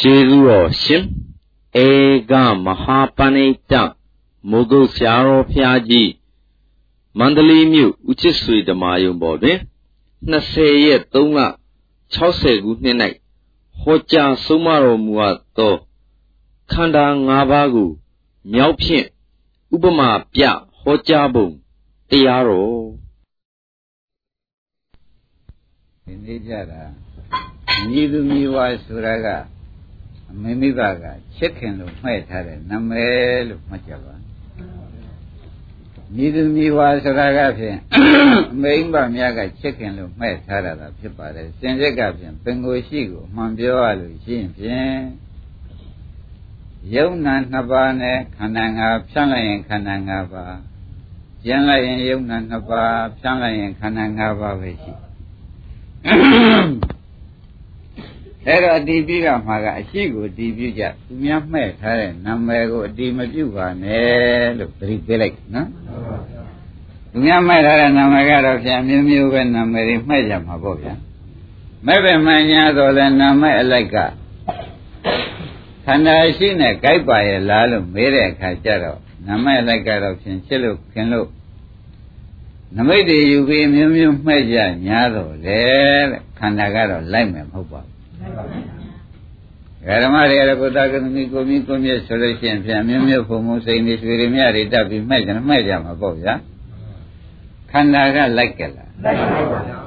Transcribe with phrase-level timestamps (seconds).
[0.00, 1.04] ကျေးဇူးတော်ရှင်
[1.84, 1.88] ဧ
[2.30, 2.32] က
[2.64, 3.72] မဟာပဏိတ
[4.50, 6.10] မိုးကုတ်ဆရာတော်ဖျားကြီး
[7.18, 9.58] မန္တလေးမြို့ဦးချစ်ဆွေဓမ္မယုံပေါ်တွင်
[10.32, 11.38] 20ရက်3လ
[12.16, 12.96] 60ခုနှစ်၌
[13.80, 15.74] ဟောကြားဆုံးမတော်မူအပ်သော
[16.72, 17.90] ခန္ဓာ၅ပါးကို
[18.52, 19.06] မြောက်ဖြင့်
[19.74, 20.42] ဥပမာပြ
[20.80, 21.48] ဟောကြားပုံ
[22.10, 22.84] တရားတော်
[26.04, 26.82] ဒီနေ့ကြတာ
[27.90, 29.59] ညီသူမိဝါဆိုတာကအ
[30.42, 31.04] မေမိဘက
[31.36, 34.14] ချစ်ခင်လို့မှဲ့ထားတဲ့နာမည်လို့မှတ်ကြပါ
[36.16, 37.78] ညီသူမိဝါဆိုတာကဖြင့်
[38.52, 45.00] အမေမိဘများကချစ်ခင်လို့မှဲ့ထားတာဖြစ်ပါတယ်စင်စစ်ကဖြင့်ပင်ကိုရှိကိုမှန်ပြောရလို့ရှိရင်ဖြင့်
[46.94, 50.56] ယုံနာနှစ်ပါးနဲ့ခန္ဓာ၅ဖြန့်လိုက်ရင်ခန္ဓာ၅ပါး
[51.44, 54.92] ကျန်လိုက်ရင်ယုံနာနှစ်ပါးဖြန့်လိုက်ရင်ခန္ဓာ၅ပါးပဲရှိ
[58.46, 65.68] အဲ့တော့အတီးပြုကမှာကအရှိကိုအတီးပြုကြသူများမှဲ့ထားတဲ့နာမည်ကိုအတီးမပြုပါနဲ့လို့ပြိပေးလိုက်နော်
[67.10, 70.94] သူများမှဲ့ထားတဲ့နာမည်ကတော့ပြန်မျိုးမျိုးပဲနာမည်တွေမှဲ့ကြမှာပေါ့ဗျာ
[71.86, 73.96] မဲ့ပဲမှန်ညာတော့လဲနာမည်အလိုက်က
[75.84, 81.28] ခန္ဓာရှိနဲ့ကြိုက်ပါရဲ့လားလို့မေးတဲ့အခါကျတော့နာမည်အလိုက်ကတော့ဖြင့်ချစ်လို့ခင်လို့
[82.76, 85.58] နမိတ်တွေယူပြီးမျိုးမျိုးမှဲ့ကြညာတော့လေ
[86.10, 87.89] တဲ့ခန္ဓာကတော့လိုက်မယ်မဟုတ်ပါဘူး
[90.02, 96.34] ဓမ္မတွေရကုတကသမီကိုမီကိုမြတ်ဆိုလို့ရှိရင်ပြန်မျိုးမျိုးဖုံဖုံစိန်တွေရွှေတွေမြတွေတက်ပြီးမှဲ့ကြမှဲ့ကြမှာပေါ့ဗျာ
[97.70, 99.18] ခန္ဓာကလိုက်ကြလားလိုက်
[99.52, 99.78] ပါဗျာ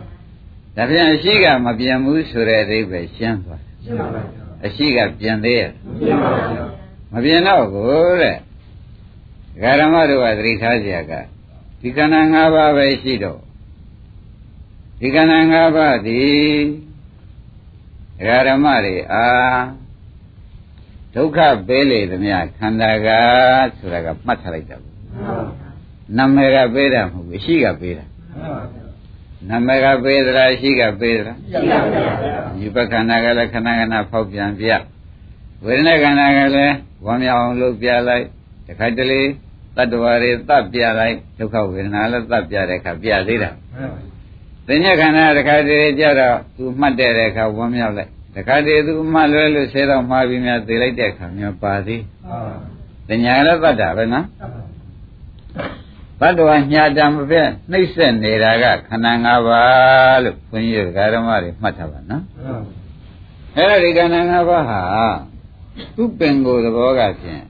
[0.75, 4.21] ဒါပြန်အရှိကမပြန်ဘူးဆိုတဲ့အဓိပ္ပာယ်ရှင်းသွားတယ်ရှင်းပါပါ
[4.65, 6.63] အရှိကပြန်သေးရဲ့ရှင်းပါပါ
[7.13, 8.37] မပြန်တော့ဘူးတဲ့
[9.81, 11.13] ဓမ္မတို့ကသတိထားကြရက
[11.81, 13.39] ဒီခန္ဓာ၅ပါးပဲရှိတော့
[14.99, 16.63] ဒီခန္ဓာ၅ပါးသည်
[18.23, 19.25] ဒကာဓမ္မတွေအာ
[21.15, 23.07] ဒုက္ခပေးလေသမျှခန္ဓာက
[23.77, 24.95] ဆိုတာကမှတ်ထားလိုက်တာဘူး
[26.17, 28.05] နာမည်ကပေးတာမဟုတ်ဘူးရှိကပေးတာ
[29.49, 34.67] နာမည်ကပေးသလားရှိကပေးသလားရှိကပေးပါဘူးဒီပခန္ဓာကလည်းခဏခဏဖောက်ပြန်ပြ
[35.65, 36.75] ဝေဒနာခန္ဓာကလည်း
[37.05, 38.25] ဝမ်းမြောက်အောင်လုပ်ပြလိုက်
[38.67, 39.21] တခါတလေ
[39.75, 43.49] တတ္တဝါတွေသတ်ပြလိုက်ဒုက္ခဝေဒနာလည်းသတ်ပြတဲ့အခါပြသေးတာ
[44.67, 52.03] သင်္ညခန္ဓာတခါတလေကြတော့သူမှတ်တဲ့အခါဝမ်းမြောက်လိုက် တခါတည်းသူမှလွဲလို့ဆဲတော့မှားပြီးများသိလိုက်တဲ့အခါမျိုးပါသေး
[53.07, 54.25] သင်္ညာလည်းသတ်တာပဲနော်
[56.19, 62.23] ဘတ်တော်ညာတံမပြည့်နှိမ့်ဆက်နေတာကခန္ဓာ၅ပါးလို့ခွန်ကြီးဓမ္မတွေမှတ်ထားပါနော်
[63.55, 64.81] အဲ့ဒါဒီခန္ဓာ၅ပါးဟာ
[65.95, 67.43] သူ့ပင်ကိုယ်သဘောကဖြင့်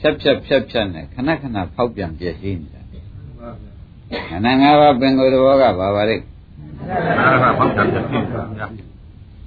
[0.00, 2.82] ဖြတ်ဖြတ်ဖြတ်ဖြတ်နဲ့ခဏခဏဖောက်ပြန်ပြည့်စည်နေတာ
[4.28, 6.22] ခန္ဓာ၅ပါးပင်ကိုယ်သဘောကဘာပါလဲခ
[7.10, 8.66] န္ဓာ၅ပါးဖောက်ပြန်ပြည့်စည်နေတာ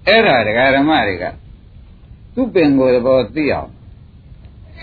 [0.08, 1.26] အဲ့ဒါဒကာဓမ္မတွေက
[2.34, 3.70] သူ့ပင်ကိုယ်သဘောသိအောင်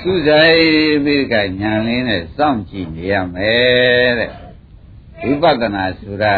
[0.03, 0.59] သူဆိုင်
[1.05, 4.31] ပြီးကညာလင်းနဲ့စောင့်ကြည့်နေရမယ်တဲ့
[5.23, 6.35] ဝိပဿနာဆိုတာ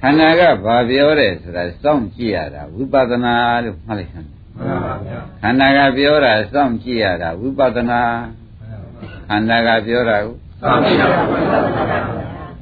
[0.00, 4.30] ခန္ဓာကဘာပြောတယ်ဆိုတာစောင့်ကြည့်ရတာဝိပဿနာလို့မှတ်လိုက်စမ်း
[5.42, 8.02] ခန္ဓာကပြောတာစောင့်ကြည့်ရတာဝိပဿနာ
[9.28, 11.20] ခန္ဓာကပြောတာကိုစောင့်ကြည့်ရတာ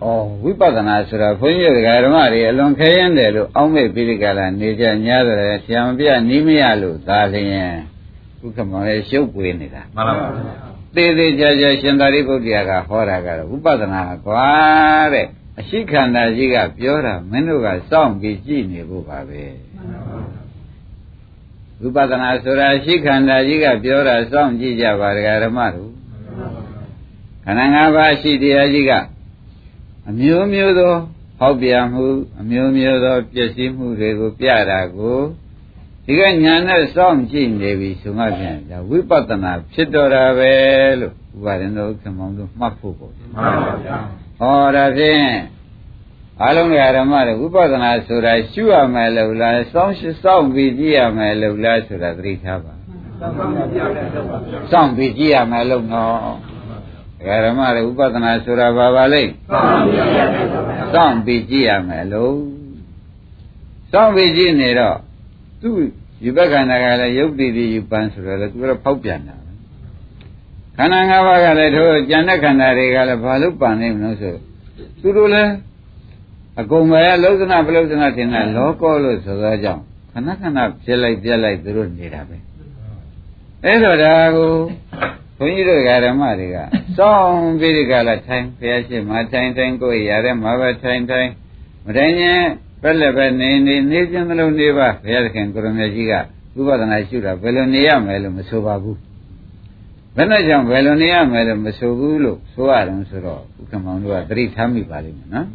[0.00, 0.06] ဩ
[0.42, 1.72] ဝိပဿနာဆိုတော့ဘုန်းကြီး
[2.04, 7.74] ဓမ္မတွေအလွန်ခဲရင်တယ်လို့အောင်းမဲ့ပိဋကလာနေကြညာတယ်ဆရာမပြနီးမရလို့သာလျင်
[8.44, 10.28] ဥက္ကမောရဲ့ရှုပ်ပွေနေတာမှန်ပါပါ
[10.94, 14.48] သေးသေးကြကြရှင်သာရိပုတ္တရာကဟောတာကတော့ဝိပဿနာကွာ
[15.12, 15.26] တဲ့
[15.58, 19.42] အရှိခန္ဓာကြီးကပြောတာမင်းတို့ကစောင့်ပြီးကြည့်နေဖို့ပါပဲ
[21.80, 25.90] ဝိပဿနာဆိုတာရှိခန္ဓာကြီးကပြောတာစောင့်ကြည့်ကြပါဒကာဓမ္မတို့
[27.44, 28.92] ခန္ဓာ၅ပါးရှိတရားကြီးက
[30.10, 30.94] အမျိုးမျိုးသော
[31.38, 32.06] ဟောက်ပြန်မှု
[32.40, 35.18] အမျိုးမျိုးသောပျက်စီးမှုတွေကိုပြတာကို
[36.04, 40.52] ဒီကညာနဲ့စောင့်ကြည့်နေပြီဆိုမှပြန်ဒါဝိပဿနာဖြစ်တော်တာပဲ
[41.00, 43.98] လို့ဥပါရင်တို့ခမောင်တို့မှတ်ဖို့ပေါ့မှန်ပါဗျာ
[44.38, 45.24] ဟောဒါဖြင့်
[46.44, 52.74] အလုံးဓမ္မတွေဝိပဿနာဆိုတာရှုရမယ်လို့လားစောင့်စောင့်ပြီးကြည့်ရမယ်လို့လားဆိုတာသတိထားပါ
[54.70, 56.49] စောင့်ပြီးကြည့်ရမယ်လို့နော်
[57.20, 59.22] ဒကာဓမ္မတွေဥပဒနာဆိုတာဘာပါလဲ
[60.92, 62.36] စောင့်ပြီးကြည့်ရမယ်လို့
[63.92, 64.96] စောင့်ပြီးကြည့်နေတော့
[65.62, 65.74] သူ့
[66.24, 69.36] ယူဘက်ခန္ဓာကလည်းယုတ်တိတိယူပန်းဆိုတော့လေသူကဖောက်ပြန်တာ
[70.76, 74.34] ခန္ဓာ၅ပါးကလည်းတို့ကြံတဲ့ခန္ဓာတွေကလည်းဘာလို့ပန်နေမလို့ဆို
[75.00, 75.52] သူတို့လည်း
[76.60, 79.82] အကုန်ပဲလောကနာပလုဒနာတင်တာလောကောလို့ဆိုသောကြောင့်
[80.12, 82.36] ခဏခဏဖြစ်လိုက်ပြက်လိုက်သူတို့နေတာပဲ
[83.64, 84.52] အဲ့တော့ဒါကို
[85.39, 86.57] ဘုန်းကြီးတို့ဓမ္မတွေက
[86.97, 91.29] စောင်းပြီးဒီကလာထိုင်ဘုရားရှိခိုးထိုင်ထိုင်ကိုရတဲ့မှာပဲထိုင်ထိုင်
[91.85, 92.41] မတိုင်းရင်
[92.81, 96.13] ပက်လက်ပဲနေနေနေခြင်းမလို့နေပါဘုရားသခင်ကိုရမေကြီးက
[96.55, 98.97] ဝိပဿနာရှုတာဘယ်လိုနေရမယ်လို့မဆိုပါဘူး
[100.15, 105.47] ဘယ်နဲ့ကြောင့်ဘယ်လိုနေရမယ်လို့မဆိုဘူးလို့ဆိုရတယ်ဆိုတော့ဥက္ကမောင်တို့ကသတိထားမိပါလိမ့်မယ်နော်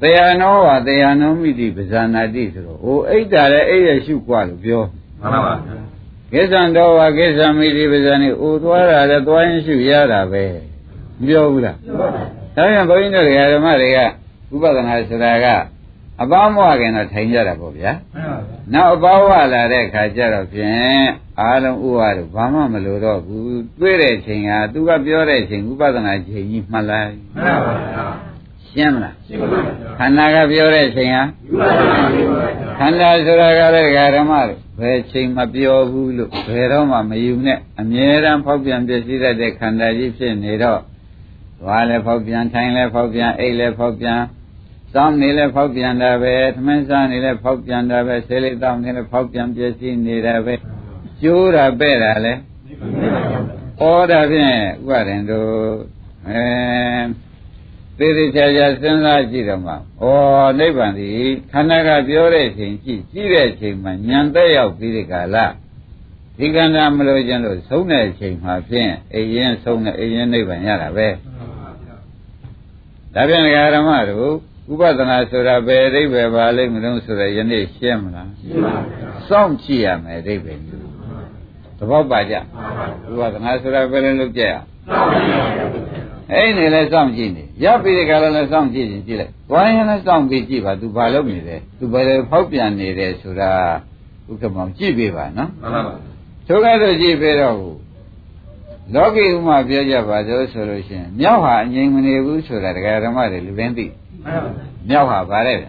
[0.00, 4.82] တရားနောဝတရားနောမိတိပဇာနာတိဆိုတော့အိုအိတ်တာလည်းအိတ်ရရှုกว่าလို့ပြော
[5.20, 5.54] မှန်ပါပါ
[6.33, 10.43] ကိစ္စံတော်ဝကိစ္စမိတိပဇာနေအိုသွားတာလည်းသွားရင်ရှုရတာပဲ
[11.19, 13.99] မပြောဘူးလားပြောပါဒါပြန်ဘုန်းကြီးတို့ဓမ္မတွေက
[14.53, 15.45] ဥပဒနာဆိုတာက
[16.21, 17.91] အပေါင်းမဝခင်တော့ထိုင်ကြတာပေါ့ဗျာ
[18.73, 21.05] နောက်အပေါင်းဝလာတဲ့ခါကျတော့ဖြင့်
[21.41, 28.05] အားလုံးဥပါတို့ဘာမှမလိုတော့ဘူးတွေ့တဲ့ချိန်ဟာသူကပြောတဲ့ချိန်ဥပဒနာချိန်ကြီးမှတ်လိုက်မှန်ပါဗျာ
[28.77, 29.61] ရှင်းမလားရှင်းပါပါ
[29.97, 31.23] ခန္ဓာကပြောတဲ့ချိန်ဟာ
[32.79, 40.81] ခန္ဓာဆိုတာကလည်းဓမ္မတို့ဘယ်ချိန်မပြောဘူးလို့ဘယ်တော့မှမယူနဲ့အမြဲတမ်းဖောက်ပြန်ပြည့်စည်တဲ့ခန္ဓာကြီးဖြစ်နေတော့
[41.61, 44.19] သွားလဲဖောက်ပြန်ထိုင်လဲဖောက်ပြန်အိတ်လဲဖောက်ပြန်
[44.93, 50.53] စောင်းနေလဲဖောက်ပြန်တာပဲသမင်းစားနေလဲဖောက်ပြန်တာပဲဆေးလေးတောင်းနေလဲဖောက်ပြန်ပြည့်စည်နေတာပဲ
[51.21, 52.33] ကျိုးတာပဲ့တာလဲ
[53.79, 55.51] ဩဒါဖြင့်ဥပါရင်တို့
[56.29, 57.26] အဲ
[57.97, 59.75] သေသေးချာချာစဉ်းစားကြည့်တော့မှဩ
[60.59, 61.09] နိဗ္ဗာန်ဒီ
[61.51, 65.37] ခန္ဓာကပြောတဲ့ချိန်ကြည့်ကြည့်တဲ့ချိန်မှာဉာဏ်သက်ရောက်ပြီးတဲ့ကာလ
[66.37, 71.07] ဒီကန္တာမလို့ခြင်းလို့ဆုံးတဲ့အချိန်မှာဖြင့်အိရင်ဆုံးတဲ့အိရင်နိဗ္ဗာန်ရတာပဲ
[73.13, 73.43] ဒါပြန်
[73.75, 74.33] ဓမ္မတို့
[74.71, 80.85] ဥပဒနာဆိုတာဘယ်အဓိပ္ပာယ်ပါလိမ့်မလို့ဆိုတော့ယနေ့ရှင်းမလားရှင်းပါပြီစောင့်ကြည့်ရမယ်အဓိပ္ပာယ်မျိုး
[81.77, 82.39] သဘောပါကြဥ
[83.19, 85.96] ပဒနာဆိုတာဘယ်လိုလုပ်ကြရအဲ့
[86.57, 93.51] နေလဲစောင့်ကြည့်နေရပြီဒီကလည်းလဲစောင့်ကြည့်ရင်ကြည့်လိုက်ဝိုင်းရင်လည်းစောင့်ပြီးကြည့်ပါသူဘာလုပ်နေလဲသူဘယ်လိုဖောက်ပြန်နေတယ်ဆိုတာ
[94.29, 95.95] ဥက္ကမောင်ကြည့်ပေးပါနော်မှန်ပါပါ
[96.47, 97.55] ထိုကဲ့သို့ကြည့်ပေးတော့
[98.95, 103.85] လောကီဥမာပြောကြပါစို့ဆိုလို့ရှိရင်မြောက်ဟာအငြိမ်မနေဘူးဆိုတာတရားဓမ္မတွေလူပင်သိ
[104.89, 105.65] မြောက်ဟာဗါတဲ့ဗျ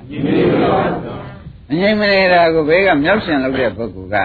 [1.70, 4.16] အငြိမ်မနေတာကိုဘေးကမြောက်ရှင်လုပ်တဲ့ပုဂ္ဂိုလ်က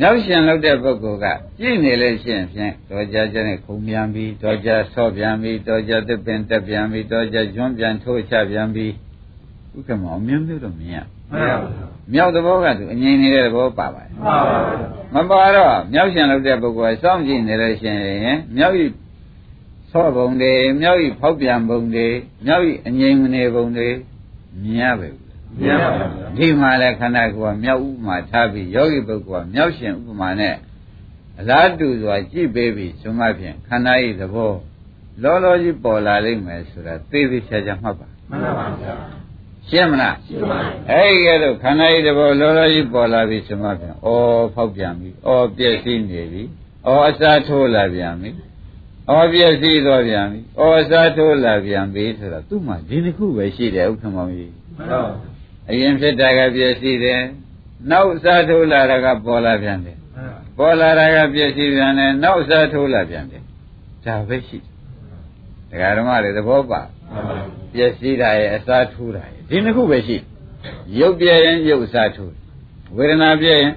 [0.00, 1.26] မြောက်ရှင်လုပ်တဲ့ပုဂ္ဂိုလ်က
[1.60, 8.92] ကြည့်နေလို့ရှိရင်ဖြင့်တော်ကြကြနဲ့ခုံပြန်ပြီးတော်ကြဆော့ပြန်ပြီးတော်ကြသစ်ပင်တက်ပြန်ပြီးတော်ကြကျွန်းပြန်ထိုးချပြန်ပြီး
[9.76, 10.98] ဥက္ကမောအမျိုးမျိုးတော့မြင်ရ
[11.30, 14.10] မှန်ပါဘူးမြောက်သဘောကသူအငြိမ်နေတဲ့သဘောပါပါတယ်
[15.14, 17.90] မပါတော့မြောက်ရှင်လုပ်တဲ့ပုဂ္ဂိုလ်ကစောင့်ကြည့်နေလို့ရှိ
[18.24, 18.84] ရင်မြောက်ဤ
[19.92, 22.06] ဆော့ပုံတွေမြောက်ဤဖောက်ပြန်ပုံတွေ
[22.46, 23.88] မြောက်ဤအငြိမ်မနေပုံတွေ
[24.62, 25.08] မြင်ရပဲ
[25.58, 30.54] မြင်ပါဘူးဒီမှာလဲခန္ဓာကိုယ်ကမြောက်ဥပမာထားပြီးယောဂီပုဂ္ဂိုလ်ကမြောက်ရှင်ဥပမာနဲ့
[31.40, 34.52] အလားတူစွာကြည့်ပေးပြီးဆိုမှဖြင့်ခန္ဓာဤသဘော
[35.22, 38.94] လောလောကြီးပေါ်လာလိမ့်မယ်ဆိုတာသိသိချာချာမှတ်ပါမှန်ပါပါဗျာ
[39.68, 44.08] ရှင်းမလားရှင်းပါပြီအဲ့ဒီကဲတော့ခန္ဓာကြီးတစ်ဘောလောလောကြီးပေါ်လာပြီဆိုမှပြန်ဩ
[44.54, 46.42] ဖောက်ပြန်ပြီဩပြည့်စည်နေပြီ
[46.86, 48.30] ဩအစာထိုးလာပြန်ပြီ
[49.10, 55.02] ဩပြည့်စည်တော့ပြန်ပြီဩအစာထိုးလာပြန်ပြီဆိုတာသူ့မှာဒီတစ်ခုပဲရှိတယ်ဥက္ကမောင်ကြီးမှန်ပါ
[55.70, 57.20] အရင်ဖြစ်တာကပြည့်စည်တယ်
[57.90, 59.96] နောက်အစာထိုးလာတာကပေါ်လာပြန်တယ်
[60.58, 63.42] ပေါ်လာတာကပြည့်စည်ပြန်တယ်နောက်အစာထိုးလာပြန်တယ်
[64.04, 64.70] ဒါပဲရှိတယ်
[65.70, 66.82] ဒကာဓမ္မတွေသဘောပါ
[67.74, 70.16] ပျက်စီးတာရဲ့အစားထိုးတာရဲ့ဒီနှစ်ခုပဲရှိ
[70.98, 72.32] ရုပ်ပြည့်ရင်ရုပ်အစားထိုး
[72.96, 73.72] ဝေဒနာပြည့်ရင်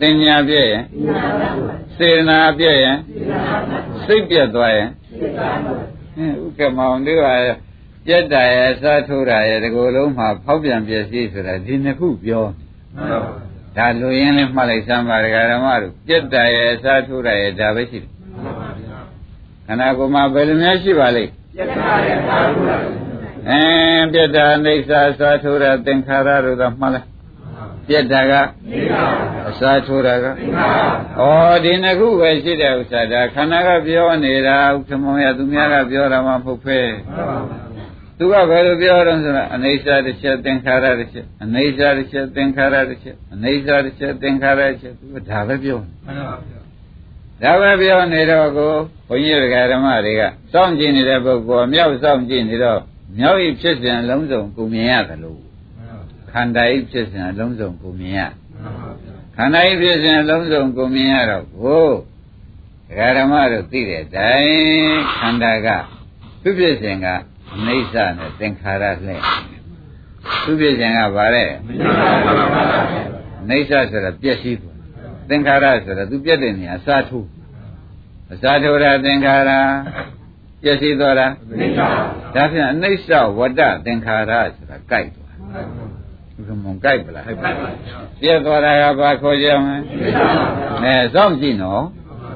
[0.00, 0.84] သင်ညာပြည့်ရင်
[1.96, 2.96] စေတနာပြည့်ရင်
[4.04, 4.88] စိတ်ပြတ်သွားရင်
[6.44, 7.26] ဥက္ကမောင်တို့က
[8.06, 12.44] ပြတ်တာရဲ့အစားထိုးတာရဲ့ဒီကိုယ်လုံးမှာဖောက်ပြန်ပျက်စီးဆိုတာဒီနှစ်ခုပြော
[13.76, 18.10] ဒါလူရင်းလေးမှတ်လိုက်စမ်းပါဒကာဓမ္မတို့ပြတ်တာရဲ့အစားထိုးတာရဲ့ဒါပဲရှိတယ်
[19.66, 22.72] ခန္ဓာကိုယ်မှာဘယ်လိုများရှိပါလိမ့်ပြတ်တာရဲ့သာဓုရ
[23.48, 23.62] အဲ
[24.12, 27.06] ပြတ်တာအိဋ္ဌာသာထုရသင်္ခါရတို့ကမှတ်လား
[27.88, 28.32] ပြတ်တာက
[29.48, 30.30] အစာထိုးတာကဩ
[31.64, 36.78] ဒီနှစ်ခုပဲရှိတဲ့ဥစ္စာဒါခန္ဓာကပြောနေတာဥက္ကမောရသူများကပြောတာမှမဟုတ်ဖဲ
[38.22, 46.60] သူကဘယ်လိုပြောတော့ဆိုတော့အနေစာတစ်ချက်သင်္ခါရတစ်ချက်အနေစာတစ်ချက်သင်္ခါရတစ်ချက်အနေစာတစ်ချက်သင်္ခါရတစ်ချက်သူကဒါပဲပြောနေမှန်ပါဗျာ
[47.42, 48.72] ဒါပဲပြောနေတော့ကို
[49.08, 52.80] ဘုန်းကြီးတွေကဓမ္မတွေကစောင့်ကြည့်နေတဲ့ပုဂ္ဂိုလ်မြောက်စောင့်ကြည့်နေတော့
[53.18, 55.40] မြောက်ဤဖြစ်စဉ်အလုံးစုံကိုမြင်ရတယ်လို့
[56.30, 58.20] ခန္ဓာဤဖြစ်စဉ်အလုံးစုံကိုမြင်ရ
[59.36, 61.86] ခန္ဓာဤဖြစ်စဉ်အလုံးစုံကိုမြင်ရတော့ကို
[62.88, 65.68] ဒကာဓမ္မတို့သိတဲ့အတိုင်းခန္ဓာက
[66.42, 67.06] သူဖြစ်စဉ်က
[67.56, 69.20] အနိစ္စနဲ့သင်္ခါရလှဲ့
[70.44, 71.44] သူဖြစ်စဉ်ကဘာလဲ
[73.42, 74.76] အနိစ္စဆိုတာပျက်စီးသွား
[75.28, 77.28] သင်္ခါရဆိုတာသူပြက်တဲ့နေရာအစာထိုး
[78.32, 79.50] အစာထိုးတာသင်္ခါရ
[80.62, 81.26] ပြည့်စည်သွားတာ
[82.34, 85.36] ဒါဖြင့်အနိစ္စဝတ္တသင်္ခါရဆိုတာကြိုက်သွား
[86.46, 87.30] ဘုမုံကြိုက်ပလားပြ
[88.30, 89.76] ည့်သွားတာကဘာခေါ်ကြမလဲ
[90.84, 91.84] အဲစောင့်ကြည့်နော်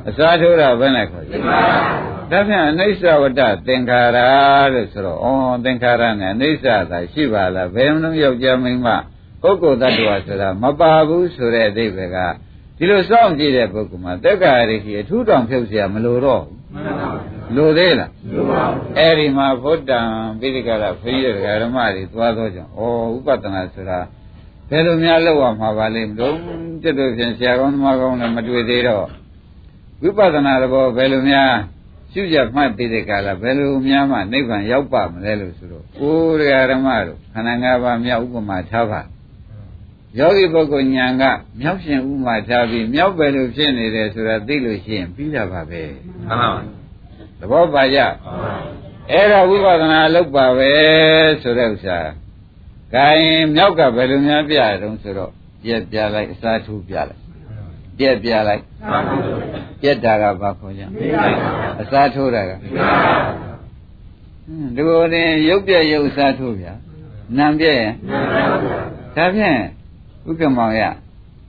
[0.09, 1.33] အစာထိုးတာဘယ်နဲ့ခေါ်ကြ
[2.31, 4.17] ဒါဖြင့်အနိစ္စဝတ္တသင်္ခါရ
[4.73, 5.27] လို့ဆိုတော့ဩ
[5.65, 8.88] သင်္ခါရနဲ့အနိစ္စသာရှိပါလားဘယ်လုံးယောက်ျားမိန်းမ
[9.41, 12.17] ပုဂ္ဂိုလ်တ attva ဆိုတာမပါဘူးဆိုတဲ့အဓိပ္ပာယ်က
[12.77, 18.11] ဒီလိုစောင့်ကြည့်တဲ့ပုဂ္ဂိုလ်မှာတက္ကရာရိရှိအထူးတောင်ဖြုတ်เสียမလိုတော့ဘူးလိုသေးလား
[18.97, 20.01] အဲ့ဒီမှာဘုဒ္ဓံ
[20.39, 21.25] ပိဋကရဖိရ
[21.61, 22.81] ဓမ္မတွေသွားတော့ကြောင့်ဩ
[23.15, 24.00] ဥပဒနာဆိုတာ
[24.69, 26.35] ဘယ်လိုများလောက်ရမှာပါလိမ့်မလို့
[26.81, 29.05] ကျွတ်တို့ဖြင့်ဆရာကောင်းသမားကောင်းလည်းမတွေ့သေးတော့
[30.02, 31.50] ဝိပဿနာတော့ဘယ်လိုများ
[32.12, 36.16] ရှုကြမှတ်သေးတဲ့ကာလဘယ်လိုများမှနိဗ္ဗာန်ရောက်ပါမလဲလို့ဆိုတော့ကို
[36.50, 39.00] ယ်ဓမ္မတို့ခန္ဓာ၅ပါးမြောက်ဥပမာထားပါ
[40.18, 41.24] ယောဂီပုဂ္ဂိုလ်ညာက
[41.60, 45.82] မြောက်ရှင်ဥမာထားပြီးမြောက်ပဲလို့ဖြစ်နေတယ်ဆိုတာသိလို့ရှိရင်ပြီးတာပါပဲ
[46.26, 46.60] မှန်ပါပါ
[47.40, 47.98] သဘောပါကြ
[49.10, 50.72] အဲ့ဒါဝိပဿနာလုပ်ပါပဲ
[51.42, 51.98] ဆိုတဲ့ဥစ္စာ
[52.94, 57.25] ခိုင်းမြောက်ကဘယ်လိုများပြရတုံးဆိုတော့ပြက်ပြလိုက်အစားထိုးပြလိုက်
[57.98, 58.62] ပြက်ပြလိုက်
[59.82, 60.82] ပြက်တာကဘာခေါ်ကြ
[61.80, 62.52] အစားထိုးတာက
[64.74, 66.72] ဒီလိုရင်ရုပ်ပြက်ရုပ်အစားထိုးဗျာ
[67.38, 67.92] နာမ်ပြက်ရင်
[69.16, 69.58] ဒါဖြင့်
[70.28, 70.82] ဥက္ကမောင်ရ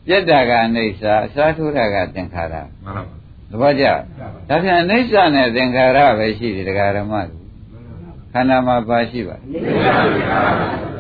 [0.08, 3.18] ပြက်တာကအနိစ္စအစားထိုးတာကသင်္ခါရမှန်ပါပါ
[3.52, 3.86] သဘောကျ
[4.50, 7.42] ဒါဖြင့်အနိစ္စနဲ့သင်္ခါရပဲရှိတယ်တရားဓမ္မတို့
[8.34, 9.38] ခန္ဓာမှာပါရှိပါ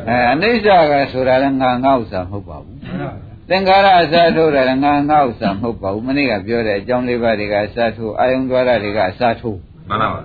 [0.07, 2.77] အဲအနိစ္စကဆိုတာလည်းငါငါဥစ္စာမဟုတ်ပါဘူး
[3.49, 10.21] သင်္ခါရအစားထိုးတယ်ငါငါဥစ္စာမဟုတ်ပါဘူးမနေ့ကပြောတဲ့အကြောင်းလေးပါးတွေကအစားထိုးအာယုံသွားတာတွေကအစားထိုးမှန်ပါပါ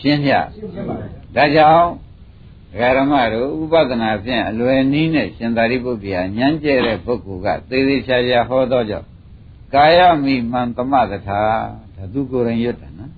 [0.00, 0.32] ရှင်းပြ
[1.36, 1.90] ဒါကြောင့်
[2.72, 9.06] ဒကာရမတို့ဥပဒနာဖြင့်အလွယ်နည်းနဲ့ရှင်သာရိပုတ္တရာညံကျဲတဲ့ပုဂ္ဂိုလ်ကသေသေးချာချာဟောတော့ကြောင့်
[9.74, 11.42] ကာယမိမှန်သမတထာ
[11.94, 13.12] ဒါသူကိုယ်ရင်ရွတ်တယ်နော်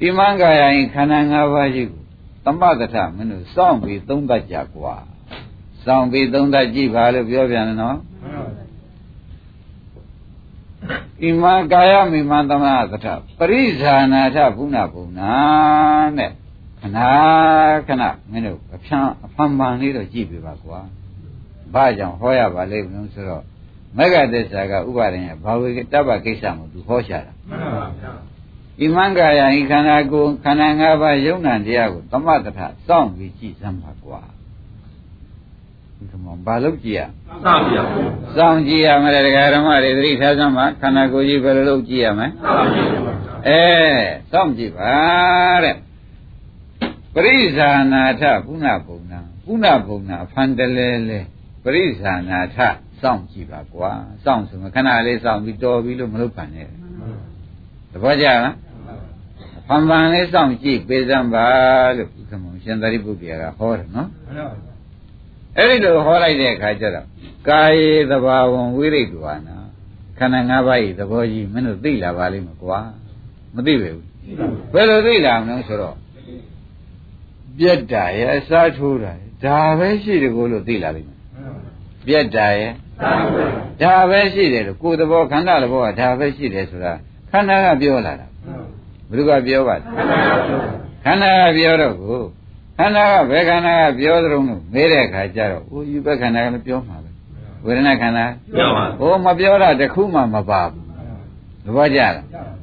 [0.00, 2.02] ဣမံကာယရင်ခန္ဓာ၅ပါးရှိကို
[2.44, 4.94] သမတထာမင်းတို့စောင့်ပြီးသုံးတတ်ကြကွာ
[5.84, 7.98] စောင့်ပြီးသုံးတတ်ကြည့်ပါလို့ပြောပြန်တယ်နော်
[11.22, 15.32] ဣမံကာယမိမှန်သမတထာပရိဇာနာထဘုနာဘုနာ
[16.18, 16.30] နဲ့
[16.80, 16.98] ခဏ
[17.86, 20.80] ခဏမင်းတို့အဖျံအဖန်ပန်လေးတော့ကြည့်ပြပါကွာ
[21.74, 23.44] ဘာကြောင့်ဟောရပါလိမ့်မလို့ဆိုတော့
[23.96, 28.12] မဂ္ဂသစ္စာကဥပါဒင်ရဲ့ဘာဝေတပ္ပကိစ္စမှာသူဟောရှာတာမှန်ပါဗျာ
[28.80, 34.39] ဣမံကာယဤခန္ဓာကိုယ်ခန္ဓာ၅ပါးယုံနာတရားကိုသမတထစောင့်ပြီးကြည့်စမ်းပါကွာဒီမှာ
[36.46, 37.00] ဘာလို့ကြည့်ရ
[37.44, 37.86] စောင့်ကြည့်ရ
[38.36, 43.12] စောင့်ကြည့်ရမယ်တရားဓမ္မတွေသတိထားစမ်းပါခန္ဓာကိုယ်ကြီးဘယ်လိုလုပ်ကြည့်ရမလဲစောင့်ကြည့်ပါ
[43.48, 43.62] အဲ
[44.32, 44.94] စောင့်ကြည့်ပါ
[45.64, 45.76] တဲ့
[47.14, 51.20] ပရိဇာနာထပုဏ္ဏဘုံနာပုဏ္ဏဘုံနာအဖန်တလဲလဲ
[51.64, 52.56] ပရိဇာနာထ
[53.02, 53.90] စောင့်ကြည့်ပါကွာ
[54.24, 56.68] စောင့်ဆိုမှခဏလေးစောင့်ပြီးတော်ပြီလို့မလုပ်ပါနဲ့
[57.92, 58.56] သဘောကျလား
[59.66, 61.46] ဖန်ဖန်လေးစောင့်ကြည့်ပေးစမ်းပါ
[61.96, 64.08] လို့ဘုခမောရှင်သာရိပုတ္တရာကဟောတယ်နော်
[65.56, 67.06] အဲ့ဒီလိုဟောလိုက်တဲ့အခါကျတော့
[67.48, 69.56] ကာယေသဘာဝံဝိရိတဝါနာ
[70.18, 72.78] ခန္ဓာ၅ပါးဤသဘောကြီးမင်းတို့သိလာပါလိမ့်မယ်ကွာ
[73.54, 74.04] မသိပဲဘူး
[74.72, 75.96] ဘယ်လိုသိလာမလဲဆိုတော့
[77.58, 79.12] ပြက်တာရဲ့အစားထိုးတာ
[79.44, 81.18] ဒါပဲရှိတယ်ကိုလို့သိလာလိမ့်မယ်
[82.06, 82.72] ပြက်တာရဲ့
[83.82, 86.92] ဒါပဲရှိတယ်လို့ကိုယ်သဘောခန္ဓာသဘောကဒါပဲရှိတယ်ဆိုတာ
[87.30, 88.26] ခန္ဓာကပြောလာတာ
[89.08, 89.84] ဘယ်သူကပြောပါလဲ
[91.04, 92.20] ခန္ဓာကပြောတော့ကို
[92.80, 97.10] ခန္ဓာကဘယ်ခန္ဓာကပြောသလုံးလို့မေးတဲ့အခါကျတော့အိုးယူဘက်ခန္ဓာကလည်းပြောမှာပဲ
[97.64, 98.24] ဝေဒနာခန္ဓာ
[98.56, 100.82] ပြောပါဟိုမပြောတာတခုမှမပါဘူး
[101.64, 102.14] သဘောကျလား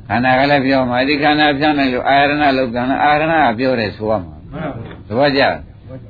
[0.08, 4.36] ခန္ဓာကလည်းပြောမှာဒီခန္ဓာဖြန့်လိုက်လို့အာရဏလောက်ကံအာရဏကပြောတယ်ဆိုရမှာ
[5.08, 5.56] သဘောကျလား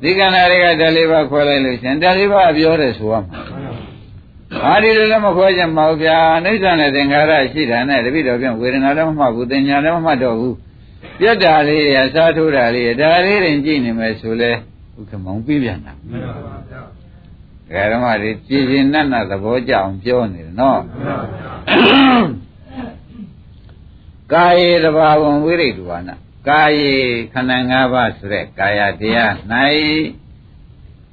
[0.02, 3.40] ဒီကန္နာတွေကဓာလေးပါခွဲလိုက်လို့ရှင်ဓာလေးပါပြောတယ်ဆိုရမှာ
[4.66, 10.56] အာဒီလိုလည်းမခွဲချင်ပါဘူးဗျာအိဋ္ဌာနဲ့သင်္ခါရရှိတာနဲ့တပိတော်ပြန်ဝေဒနာလည်းမမှတ်ဘူးသင်ညာလည်းမမှတ်တော့ဘူး
[11.20, 14.52] ပြတ်တာလေးရစားထိုးတာလေးဒါလေးရင်ကြည့်နေမယ်ဆိုလဲ
[14.98, 20.82] ဥက္ကမောင်ပြပြန်တာမှန်ပါဗျာဓမ္မတွေကြည်ရင်နတ်နတ်သဘောကြအောင်ပြောနေတယ်နော်
[24.34, 26.16] ကာယေတဘာဝံဝိရိတဝါနာ
[26.50, 26.94] ကာယေ
[27.34, 29.34] ခန္ဓာ၅ပါးဆိုတဲ့ကာယတရား၌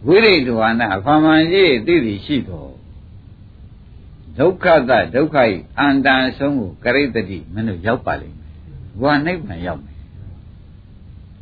[0.07, 2.75] ဝိရိတဝါနာအဖမှန်ကြီးသိသိရှိတော်
[4.39, 5.47] ဒုက္ခသဒုက္ခဤ
[5.79, 8.53] အန္တန်ဆုံးကိုကရိတ္တိမင်းတို့ရောက်ပါလိမ့်မယ်။
[9.01, 9.94] ဘဝနိဗ္ဗာန်ရောက်မယ်။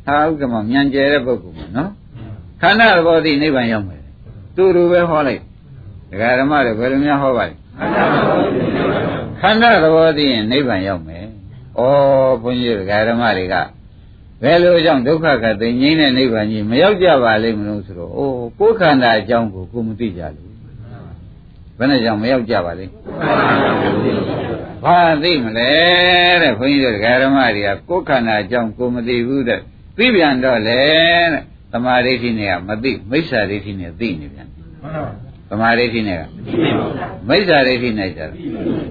[0.05, 1.89] ဟာဥက္ကမမြန်ကျဲတဲ့ပုဂ္ဂိုလ်နော်။
[2.61, 4.01] ခန္ဓာသဘောသိနိဗ္ဗာန်ရောက်မယ်။
[4.55, 5.41] သူတို့ပဲဟောလိုက်။
[6.11, 7.55] ဒကာဓမ္မတွေဘယ်လိုများဟောပါလဲ။
[9.41, 11.25] ခန္ဓာသဘောသိရင်နိဗ္ဗာန်ရောက်မယ်။
[11.79, 11.81] ဩ
[12.41, 13.55] ဘုန်းကြီးဒကာဓမ္မတွေက
[14.41, 20.51] ဘယ်လိုကြောင့်ဒုက္ခကသိငြိမ်းတဲ့နိဗ္ဗာန်ကြီးမရောက်ကြပါလိမ့်မလို့ဆိုတော့အိုးကိုယ်ခန္ဓာအကြောင်းကိုကိုမသိကြလို့
[21.77, 22.93] ဘယ်နဲ့ကြောင့်မရောက်ကြပါလိမ့်
[24.83, 25.71] ဘာသိမလဲ
[26.41, 29.59] တဲ့ဘုန်းကြီးတို့ဒကာဓမ္မတွေကကိုယ်ခန္ဓာအကြောင်းကိုမသိဘူးတဲ့
[29.97, 34.47] သိပြန်တော့လေတဲ့သမာဓိဋ္ဌိနဲ့ကမသိမိစ္ဆာဒိဋ္ဌိနဲ့သိနေပြန်
[35.49, 36.23] သမာဓိဋ္ဌိနဲ့က
[37.29, 38.31] မိစ္ဆာဒိဋ္ဌိနဲ့ကြတော့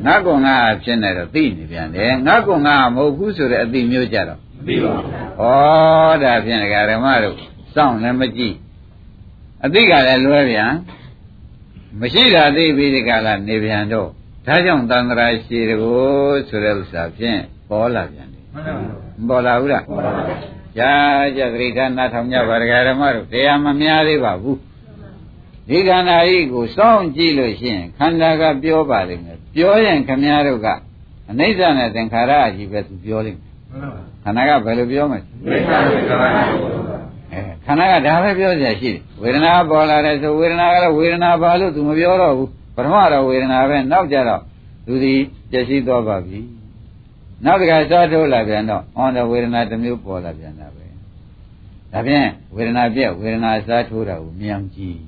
[0.07, 7.37] ငါကုံငါဖြစ်နေတော့သိနေပြန်တယ်ငါကုံငါမဟုတ်ဘူးဆိုတဲ့အသိမျိုးကြတော့သိပါဘူးဩဒါဖြင့်ဒကာဓမ္မတို့
[7.75, 8.57] စောင့်လည်းမကြည့်
[9.65, 10.73] အသိကလည်းလွဲပြန်
[12.01, 14.09] မရှိတာသိပြီးဒီကလာနေပြန်တော့
[14.47, 18.45] ဒါကြောင့်တန်ត្រာရှိတကိုဆိုတဲ့ဥစ္စာဖြင့်ပေါ်လာပြန်တယ်
[19.19, 20.93] မပေါ်လာဘူးလားပေါ်ပါဘူး ကြာ
[21.37, 24.59] ကြသတိထားနားထောင်ကြပါဒကာဓမ္မတို့တရားမများသေးပါဘူး
[25.69, 30.69] ဒီခန္ဓာကြီးကိုစောင့်ကြည့်လို့ရှိရင်ခန္ဓာကပြောပါလိမ့်မယ်ပြောရင်ခမည်းတော်က
[31.31, 33.53] အနိစ္စနဲ့သင်္ခါရအကြီးပဲသူပြောလိမ့်မယ်
[34.25, 35.21] ခန္ဓာကဘယ်လိုပြောမလဲ
[37.33, 44.41] အဲခန္ဓာကဒါပဲပြောကြရှိတယ်ဝေဒနာပေါ်လာတယ်ဆိုဝေဒနာကတော့ဝေဒနာပါလို့သူမပြောတော့ဘူးပထမတော့ဝေဒနာပဲနောက်ကြတော့
[44.87, 45.15] သူဒီ
[45.51, 46.39] ပျက်စီးသွားပါပြီ
[47.45, 50.87] နောက်တစ်ခါစားထိုးလာပြန်တော့အော်တော့ဝေဒနာတစ်မျိုးပေါ်လာပြန်တာပဲ
[51.93, 54.99] ဒါဖြင့်ဝေဒနာပြက်ဝေဒနာစားထိုးတာကိုမြင်ကြည့်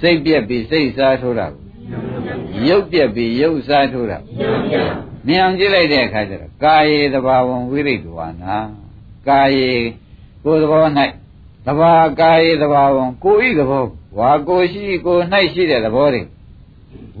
[0.00, 1.62] စိတ်ပြက်ပြီးစိတ်စားထိုးတာကို
[2.68, 4.18] ရုပ်ပြက်ပြီးရုပ်စားထိုးတာ
[5.26, 8.56] မြင်အောင်ကြည့်လိုက်တဲ့အခါကျတော့ကာယေသဘာဝံဝိရိတဝါနာ
[9.28, 9.70] ကာယေ
[10.44, 10.84] ကိုယ်သဘော၌
[11.66, 13.84] သဘာကာယေသဘာဝံကိုဤသဘော
[14.18, 15.18] ဝါကိုရှိကို၌
[15.52, 16.22] ရှိတဲ့သဘောတွေ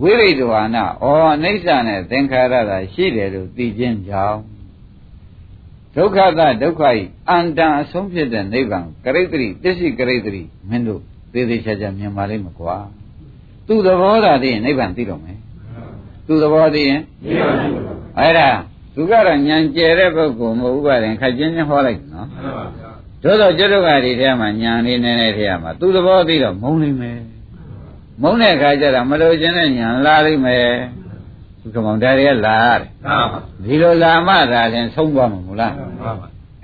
[0.02, 4.40] ဝိရိတဝါနာဩအနိစ္စနဲ့သင်္ခါရသာရှိတယ်လို့သိခြင်းကြောင့်
[5.96, 11.00] ဒုက္ခသဒုက္ခဤအန္တန်အဆုံးဖြစ်တဲ့နိဗ္ဗာန်ကရိတ္တိတစ္ဆိကရိတ္တိမင်းတို့
[11.32, 12.76] သေသေးချာချာမြင်ပါလိမ့်မကွာ
[13.66, 15.38] သူ့သဘောသာသိရင်နိဗ္ဗာန်သိတော့မယ်
[16.26, 17.80] သူ့သဘောသိရင်သိပါဘူး
[18.18, 18.48] အဲ့ဒါ
[18.94, 22.28] သူကတော့ညံကျဲတဲ့ပုဂ္ဂိုလ်မဟုတ်ပါရင်ခက်ချင်းချင်းဟောလိုက်နော်
[23.22, 27.18] သို့တော့ကျွတ်တို့ကဒီထဲမှာညံနေနေတဲ့ထဲမှာသူ့သဘောသိတော့မုန်းနေမယ်
[28.22, 30.68] မုန်းတဲ့အခါကျတော့မလို့ခြင်းနဲ့ညံလာလိမ့်မယ်
[31.60, 32.88] သူကမောင်တရားလာရတယ်
[33.64, 35.74] ဒီလိုလာမှသာရင်ဆုံးသွားမှာမဟုတ်လား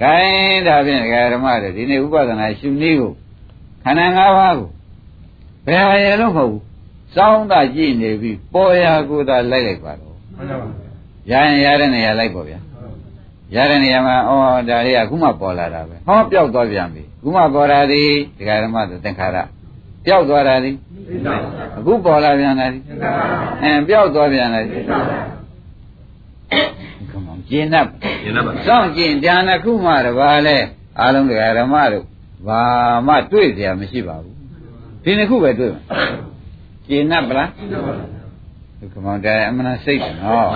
[0.00, 1.00] ခိုင်းဒါဖြင့်
[1.32, 3.12] ဓမ္မတွေဒီနေ့ဥပဒနာရှင်နည်းကို
[3.84, 4.68] ခန္ဓာ၅ပါးကို
[5.66, 6.62] ဘယ်ဟာရလို့မဟုတ်ဘူး
[7.14, 10.14] စောင်းတာကြည့်နေပြီပေါ်ရာကိုသာလိုက်လိုက်ပါတော့
[11.30, 12.60] ရရင်ရတဲ့နေရာလိုက်ပေါ့ဗျာ
[13.54, 14.30] ရတဲ့နေရာမှာဩ
[14.68, 19.36] ဒါလေးကခုမှပေါ်လာတာပဲဟောပျောက်သွားပြန်ပြီခုမှပေါ်လာသည်ဒကာဓမ္မဆိုသင်္ခါရ
[20.04, 20.74] ပျောက်သွားတာသည်
[21.77, 22.83] အခုပေါ်လာပြန်တာသည်
[23.63, 24.83] အဲပျောက်သွားပြန်တာသည်
[27.11, 27.75] ကမောင်ကျင်납
[28.23, 30.57] ကျင်납ပါစောင့်ကျင်ဉာဏ်ခုမှတပါလဲ
[30.99, 32.05] အားလုံးဒကာဓမ္မတို့
[32.47, 32.61] ဘာ
[33.07, 34.35] မှတွေ့เสียမရှိပါဘူး
[35.03, 35.83] ဒီနှစ်ခုပဲတွေ့မှာ
[36.87, 37.49] ကျေနပ်ပလား
[38.79, 40.49] ဒုက္ခမောင်တဲ့အမှန်စိတ်တယ်နော်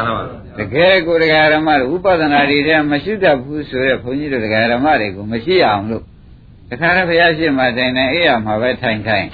[0.58, 6.04] တကယ်ကိုတရားဓမ္မတို့ဥပဒနာတွေတဲ့မရှိတတ်ဘူးဆိုရဲဘုန်းကြီးတို့တရားဓမ္မတွေကိုမရှိအောင်လို့
[6.70, 9.28] တခါတော့ဘုရားရှိမှတိုင်တိုင်အေးရမှာပဲထိုင်ထိုင်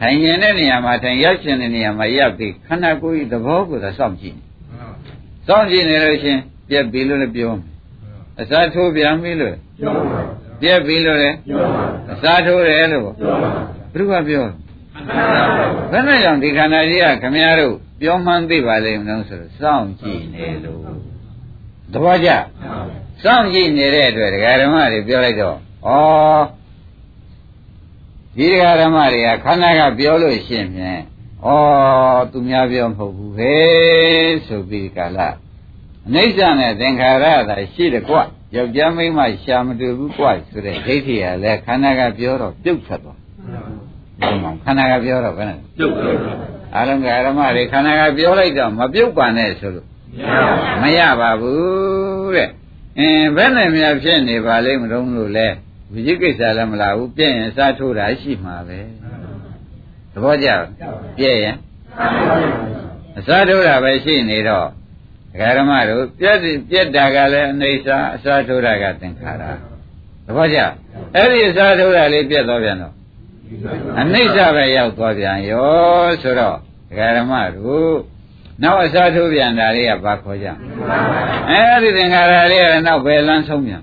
[0.00, 4.36] ထိုင်ရင်တဲ့နေရာမှာထိုင်ရောက်ရှင်တဲ့နေရာမှာရပ်ပြီးခန္ဓာကိုယ်ဤသဘောကိုသာစောင့်ကြည့်
[5.46, 7.64] စောင့်ကြည့်နေလို့ရှင်ပြက်ပြီးလို့လည်းပြောမယ်
[8.40, 10.20] အစားထိုးပြန်ပြီလို့ပြောပါ
[10.62, 13.50] ပြက်ပြီလို့လည်းပြောပါအစားထိုးတယ်လို့ပြောပါ
[13.92, 14.44] ဘုရားပြော
[15.92, 20.80] ဘယ်နဲ့ကြောင့်ဒီခန္ဓာကြီးကခမည်းတော်ပြောမှန်းသိပါလိမ့်မလို့ဆိုတော့စောင့်ကြည့်နေလို့
[21.92, 22.30] သဘောကျ
[23.22, 26.57] စောင့်ကြည့်နေတဲ့အတွက်ဒကာဓမ္မတွေပြောလိုက်တော့ဩ
[28.38, 31.00] ဒီဒကာဓမ္မတွေကခန္ဓာကပြောလို့ရှိရင်ဖြင့်
[31.44, 31.48] ဩ
[32.32, 33.54] သူများပြောမဟုတ်ဘူးပဲ
[34.46, 35.18] ဆိုပြီးကာလ
[36.06, 38.16] အနိစ္စနဲ့သင်္ခါရသာရှိတယ်ကွ
[38.56, 43.18] ယောက်ျားမိန်းမရှာမတူဘူးကွဆိုတဲ့ဒိဋ္ဌိကလည်းခန္ဓာကပြောတော့ပြုတ်ထွက်သွား
[44.64, 46.16] ခန္ဓာကပြောတော့ဘယ်နဲ့ပြုတ်သွား
[46.76, 49.86] အလုံးကဓမ္မတွေခန္ဓာကပြောလိုက်တော့မပြုတ်ပါနဲ့ဆိုလို့
[50.82, 52.48] မရပါဘူးတဲ့
[52.98, 55.48] အင်းဘယ်နဲ့များဖြစ်နေပါလိမ့်မလို့လို့လဲ
[55.92, 58.78] ဝိจิကိစ္စလည်းမလာဘူးပြည့်ရင်စားထိုးတာရှိမှာပဲ
[60.12, 60.48] သဘောကျ
[61.18, 61.56] ပြည့်ရင်
[63.18, 64.66] အစားထိုးတာပဲရှိနေတော့
[65.32, 66.38] ဒကာဓမ္မတို့ပြက်
[66.70, 69.44] ပြက်တာကလည်းအနေစာအစားထိုးတာကသင်္ခါရ
[70.26, 70.58] သဘောကျ
[71.14, 72.94] အဲ့ဒီအစားထိုးတာလေးပြက်သွားပြန်တော့
[74.00, 76.56] အနိစ္စပဲရောက်သွားပြန်ရောဆိုတော့
[76.90, 77.96] ဒကာဓမ္မတို့
[78.62, 80.48] နောက်အစားထိုးပြန်တာလေးကဘာခေါ်ကြ
[81.50, 83.82] အဲ့ဒီသင်္ခါရလေးကနောက်ဘယ်လန်းဆုံးပြန်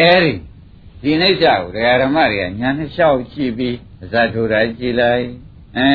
[0.00, 0.32] အဲ့ဒီ
[1.02, 5.26] ဒီနိစ္စကိုဒကာဓမ္မတွေကညာနဲ့လျှောက်ကြည့်ပြီးအစားထိုးတာကြည့်လိုက်
[5.78, 5.88] အဲ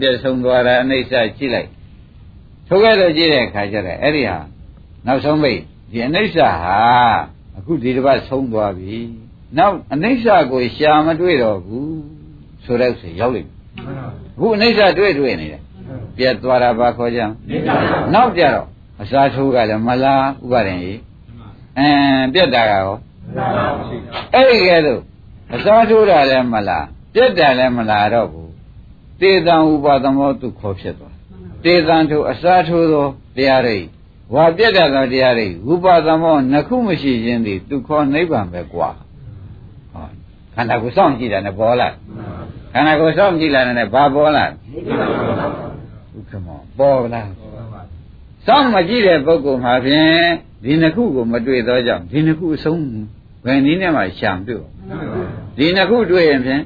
[0.00, 1.68] ပြည့်ဆုံးသွားတာအနိစ္စကြည့်လိုက်
[2.68, 4.38] ထိုးခဲ့လို့ကြည့်တဲ့အခါကျတော့အဲ့ဒီဟာ
[5.06, 5.60] နောက်ဆုံးပိတ်
[5.90, 6.78] ဒီအနိစ္စဟာ
[7.58, 8.96] အခုဒီတစ်ပတ်ဆုံးသွားပြီ
[9.58, 12.00] နောက်အနိစ္စကိုရှာမတွေ့တော့ဘူး
[12.64, 13.58] ဆိုတော့ဆိုရောက်လိမ့်မယ်
[14.36, 15.62] အခုအနိစ္စတွေ့တွေ့နေတယ်
[16.16, 17.20] ပြတ်သွားတာဘာခေါ်ကြ
[18.14, 18.66] နောက်ကြတော့
[19.02, 21.00] အစာထိုးကလည်းမလားဥပါရင်ကြီး
[21.78, 22.96] အင်းပြတ်တာကရော
[24.34, 25.00] အဲ့ဒီကဲလို့
[25.54, 28.50] အစားထိုးတာလည်းမလားပြက်တာလည်းမလားတော့ဘူး
[29.20, 31.14] တေတံဥပါသမောသူခေါ်ဖြစ်သွား
[31.64, 33.06] တေတံထိုးအစားထိုးသော
[33.36, 33.78] တရားရိ
[34.34, 38.90] ဝါပြက်တာသောတရားရိဥပါသမောနှစ်ခုမရှိခြင်းသည်သူခေါ်နိဗ္ဗာန်ပဲကွာ
[39.92, 40.06] ဟော
[40.54, 41.88] ခန္ဓာကိုယ်စောင့်ကြည့်တာနဲ့ပေါ်လာ
[42.72, 44.44] ခန္ဓာကိုယ်စောင့်ကြည့်လာတယ်နဲ့ဘာပေါ်လာ
[46.12, 47.22] ဒုက္ခမောပေါ်လာ
[48.46, 50.24] စောင့်မကြည့်တဲ့ပုဂ္ဂိုလ်မှာဖြင့်
[50.64, 52.82] ဒီနှစ်ခုကိုမတွေ့တော့ကြောင့်ဒီနှစ်ခုအဆုံး
[53.44, 54.62] ဘယ်နည်းနဲ့မှရှာမတွေ့
[55.56, 56.62] ဒီနှစ်ခုတွေ့ရင်ဖြင့်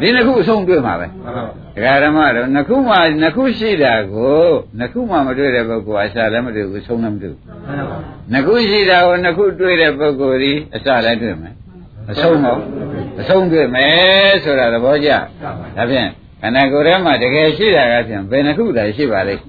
[0.00, 1.06] ဒီနှစ်ခုအဆုံးတွေ့မှာပဲ
[1.76, 4.44] ဒကာဓမ္မတော့နှစ်ခုမှနှစ်ခုရှိတာကို
[4.78, 7.42] နှစ်ခုမှမတွေ့တဲ့ပုဂ္ဂိုလ်အစလည်းမတွေ့ဘူးအဆုံးလည်းမတွေ့ဘူး
[8.32, 11.54] နှစ်ခုရှိတာကိုနှစ်ခုတွေ့တဲ့ပုဂ္ဂိုလ်ဒီအစလည်းတွေ့မယ်
[12.10, 12.60] အဆုံးတော့
[13.20, 15.10] အဆုံးတွေ့မယ်ဆိုတာသဘောကျ
[15.76, 16.08] ဒါဖြင့်
[16.44, 19.42] ခန္ဓာကိုယ်ထဲမှာတကယ်ရှိတာကဖြင့်ဘယ်နှခုတည်းရှိပါလိမ့်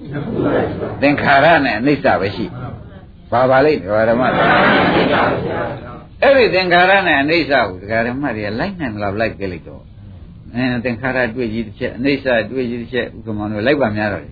[1.00, 2.46] သင်္ခါရနဲ့အနိစ္စပဲရှိ
[3.32, 4.22] ပါပါလိမ့်ဒကာဓမ္မ
[6.22, 9.82] အဲ့ဒီသင်္ခါရနဲ့အနိစ္စကိုဒကာဓမ္မတွေကလိုက်နိုင်မလားလိုက်ကြလိုက်တော့
[10.54, 14.30] အဲသင်္ခါရတွေ့ကြီးတစ်ချက်အနိစ္စတွေ့ကြီးတစ်ချက်ဥက္ကမောင်တို့လိုက်ပါများတော့လေ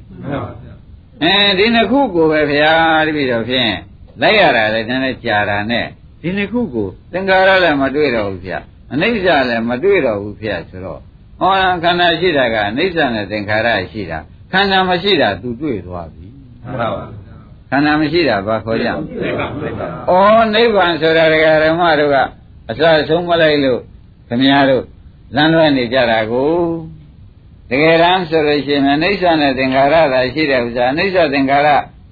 [1.23, 2.73] အဲဒီနှစ်ခုကိုပဲဗျာ
[3.07, 3.73] တပည့်တော်ဖြင့်
[4.23, 5.87] လိုက်ရတာလည်းနည်းနည်းကြာတာနဲ့
[6.23, 8.59] ဒီနှစ်ခုကိုသင်္ခါရလည်းမတွေ့တော့ဘူးဗျာ
[8.93, 11.01] အနိစ္စလည်းမတွေ့တော့ဘူးဗျာဆိုတော့
[11.41, 14.19] ဟောခန္ဓာရှိတာကအနိစ္စနဲ့သင်္ခါရရှိတာ
[14.53, 16.27] ခန္ဓာမရှိတာ तू တွေ့သွားပြီ
[16.63, 17.05] မှန်ပါပါ
[17.71, 18.93] ခန္ဓာမရှိတာဘာခေါ်ကြ။ဩ
[20.55, 22.17] နိဗ္ဗာန်ဆိုတာဒကာဓမ္မတို့က
[22.71, 23.81] အစဆုံးမလိုက်လို့
[24.29, 24.85] ခင်ဗျားတို့
[25.37, 26.53] လမ်းလွဲနေကြတာကို
[27.71, 31.69] တကယ်တမ်းဆိုလို့ရှိရင်အနိစ္စနဲ့သင်္ခါရသာရှိတဲ့ဥစ္စာအနိစ္စသင်္ခါရ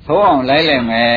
[0.06, 1.16] သုံးအောင်လိုက်လိုက်မယ်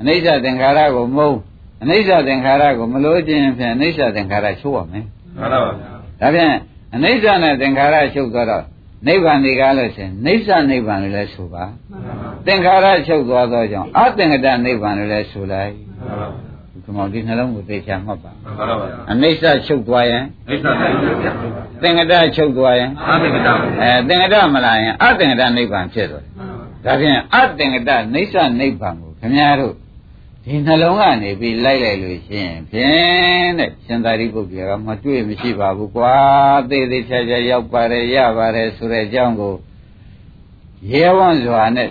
[0.00, 1.38] အနိစ္စသင်္ခါရကိုမုန်း
[1.82, 5.04] အနိစ္စသင်္ခါရကိုမလို့ခြင်းဖြင့်အနိစ္စသင်္ခါရချိုးရမယ်
[5.38, 5.70] မှန်ပါပါ
[6.20, 6.54] ဒါဖြင့်
[6.94, 8.64] အနိစ္စနဲ့သင်္ခါရချုပ်သွားတော့
[9.06, 11.64] နိဗ္ဗာန်ဒီကားလို့ရှင်နိစ္စနိဗ္ဗာန်လို့လည်းဆိုပါ
[12.46, 15.72] သင်္ခါရချုပ်သွားသောကြောင့်အသင်္ကတနိဗ္ဗာန်လို့လည်းဆိုလိုက်
[16.84, 18.32] ဒီမောင်ဒီနှလုံးကိုသိချာမှတ်ပါ
[19.10, 20.66] အနိစ္စချုပ်သွားရင်နိစ္စ
[21.82, 23.48] သင်္ကတချုပ်သွားရင်အသင်္ကတ
[23.82, 26.32] အဲသင်္ကတမလာရင်အသင်္ကတနိဗ္ဗာန်ဖြစ်သွားတယ်
[26.84, 29.74] ဒါဖြင့်အသင်္ကတနိစ္စနိဗ္ဗာန်ကိုခင်ဗျားတို့
[30.48, 36.14] ဒီနှလုံးကနေပြီးလိုက်လိုက်လို့ရှိရင်ဖြင့်တဲ့ရှင်သာရိပုတ္တရာကမတွေ့မရှိပါဘူးကွာ
[36.70, 39.54] သေးသေးချာချာရောက်ပါတယ်ရပါတယ်ဆိုတဲ့အကြောင်းကို
[40.92, 41.90] ရဲဝံ့စွာနဲ့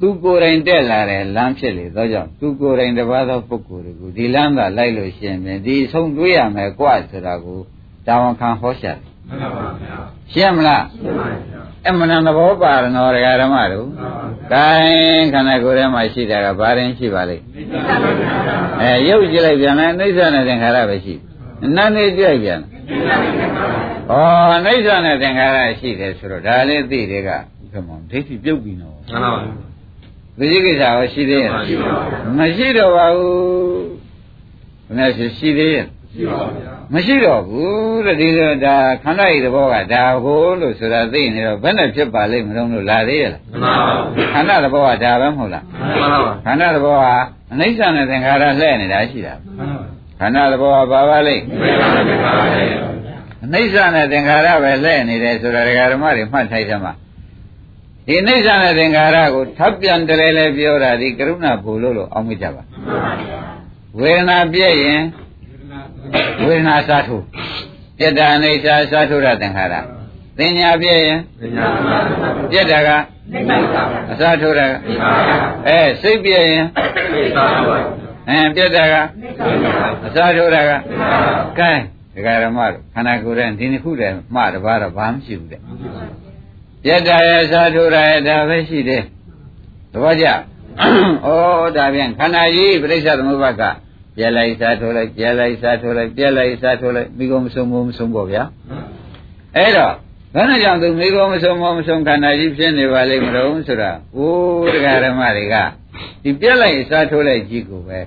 [0.00, 7.60] သူကိုယ်တိုင်တက်လာတဲ့လမ်းဖြစ်လေသောကြောင့်သူကိုယ်တိုင်တပါးသောပုဂ္ဂိုလ်တွေကိုဒီလမ်းသာလိုက်လို့ရှိရင်ဒီဆုံးတွေးရမယ်ကွာဆိုတာကို
[8.06, 9.96] တာဝန်ခံဟောရှာတယ် မှန်ပါဗျာ
[10.32, 13.86] ရှင်းမလားရှင်းပါဗျာအမှန်တန်သဘောပါရနော်ဒကာဓမ္မတို့
[14.52, 14.66] ကဲ
[15.32, 17.42] ခန္ဓာကိုယ်ထဲမှာရှိတာကဘာရင်ရှိပါလိမ့်
[18.80, 21.14] အဲရုပ်ကြည့်လိုက်ပြန်လဲအိဋ္ဌာနဲ့သင်္ခါရပဲရှိ
[21.76, 24.12] နာနေကြည့်ပြန်ဩ
[24.66, 27.30] အိဋ္ဌာနဲ့သင်္ခါရရှိတယ်ဆိုတော့ဒါလေးသိတယ်က
[27.72, 29.42] ဘယ်မှာဒိဋ္ဌိပြုတ်ပြီနော်မှန်ပါပါ
[30.38, 31.50] ဒီကိစ္စရောရှိသေးရဲ့
[32.38, 33.34] မရှိတော့ပါဘူး
[34.86, 35.86] ဘယ်နဲ့ရှိသေးရဲ့
[36.92, 47.06] မရှိတော့ဘူးတဲ့ဒီလိုဒါခန္ဓာဤသဘောကဒါဟိုလို့ဆိုတာသိနေတော့ဘယ်နဲ့ဖြစ်ပါလိမ့်မလို့လို့လာသေးရလားမှန်ပါဘူးခန္ဓာသဘောကဒါပဲမဟုတ်လားမှန်ပါပါခန္ဓာသဘောက
[47.52, 49.84] အနိစ္စနဲ့သင်္ခါရလှည့်နေတာရှိတာမှန်ပါ
[50.20, 51.42] ခန္ဓာသဘောကဘာပါလိမ့်
[53.44, 56.92] အနိစ္စနဲ့သင်္ခါရပဲလှည့်နေတယ်ဆိုတာဒကာဓမ္မတွေမှတ်ထိုက်သမှာ
[58.06, 62.62] ဒီအိဋ္ဌာနဲ့သင်္ခါရကိုထပ်ပြန်တလဲလဲပြောတာဒီကရုဏာဘုလို့လို့အောင်းမကြပါ
[64.00, 65.02] ဝေဒနာပြည့်ရင်
[66.46, 67.16] ဝေဒနာစားထု
[67.98, 69.74] ပြက်တာအိဋ္ဌာစားထုရသင်္ခါရ
[70.38, 71.20] သင်ညာပြည့်ရင်
[72.50, 72.88] ပြက်တာက
[74.10, 74.72] အစားထုတာက
[75.68, 76.66] အဲစိတ်ပြည့်ရင်
[78.28, 78.94] အဲပြက်တာက
[80.06, 80.70] အစားထုတာက
[81.58, 81.72] ကဲ
[82.14, 85.60] ဒကာရမတို့ခန္ဓာကိုယ်ရဲ့ဒီနှစ်ခုတည်းမှတပါးတော့ဘာမှမရှိဘူးတဲ့
[86.84, 89.02] ပြက်တာရဲ့စားထုတာရဲ့ဒါပဲရှိတယ်
[89.92, 90.32] သဘောကျဩ
[91.76, 93.62] ဒါပြန်ခန္ဓာကြီးပြိဿသမုပ္ပါက
[94.16, 98.42] ပြက်လိုက်စားထိုးလိုက်ပြက်လိုက်စားထိုးလိုက်ပြက်လိုက်စားထိုးလိုက်မိကုံမဆုံးမဆုံးပေါ့ဗျာ
[99.56, 99.94] အဲ့တော့
[100.34, 105.54] ဘယ်နဲ့ကြောင့်သူမိကုံမဆုံးမဆုံးခန္ဓာကြီးဖြစ်နေပါလိမ့်မလို့ဆိုတာအိုးတရားဓမ္မတွေက
[106.22, 107.98] ဒီပြက်လိုက်စားထိုးလိုက်ကြီးကိုပဲ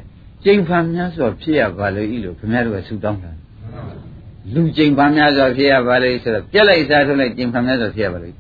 [0.44, 3.32] ကျိန်ဖန်များစွာဖြစ်ရပါလို့ဤလို့ခင်ဗျားတို့ကဆူတောင်းတာ
[4.54, 8.36] လူကျိန်ဖန်များစွာဖြစ်ရပါလို့ဆိုတော့ပြက်လိုက်စားထိုးလိုက်ကျိန်ဖန်များစွာဖြစ်ရပါလို့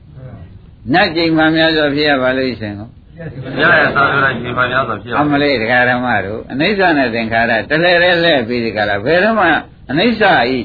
[0.93, 9.45] နတ်ကျိန်ဖန်များစွာဖြစ်ရပါလို့ရှင်ကော ရရသာသနာရှင်ပါများဆိုဖြစ်အမလေးတရားဓမ္မတို့အနိစ္စနဲ့သင်္ခါရတလဲလဲလဲပြီးဒီကလာဘယ်တော့မှ
[9.91, 10.23] အနိစ္စ
[10.55, 10.57] ဤ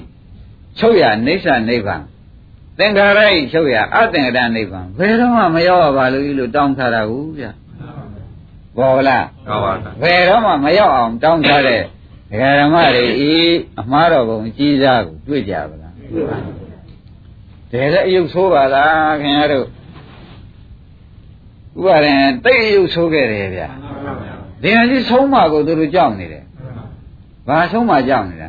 [0.78, 2.02] ချုပ်ရအနိစ္စနိဗ္ဗာန်
[2.78, 7.50] သင်္ခါရဤချုပ်ရအသင်္ကတနိဗ္ဗာန်ဘယ်တော့မှမရောက်ပါလို့လို့တောင်းထားတာကိုဗျာ
[8.78, 11.82] ဘောလားဟုတ်ပါဘူးဘယ်တော့မှမရောက်အောင်တောင်းထားတဲ့
[12.30, 13.34] ဒကာဓမ္မတွေဤ
[13.80, 15.94] အမှားတော်ပုံကြီးစားကိုတွေ့ကြပါလား
[17.70, 19.66] တကယ်လည်းအယုတ်ဆိုးပါလားခင်ဗျားတို့
[21.78, 23.68] ဥပါရင်တိတ်ရုပ်ဆိုးခဲ့တယ်ဗျာ
[24.62, 26.44] ဒီဟာကြီးဆုံးမကိုသူတို့ကြောက်နေတယ်
[27.48, 28.48] ဘာဆုံးမကြောက်နေတာ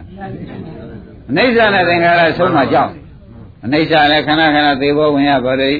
[1.30, 3.00] အနိစ္စနဲ့သင်္ခါရဆုံးမကြောက်နေ
[3.66, 5.78] အနိစ္စလည်းခဏခဏသေဘောဝင်ရပါလို့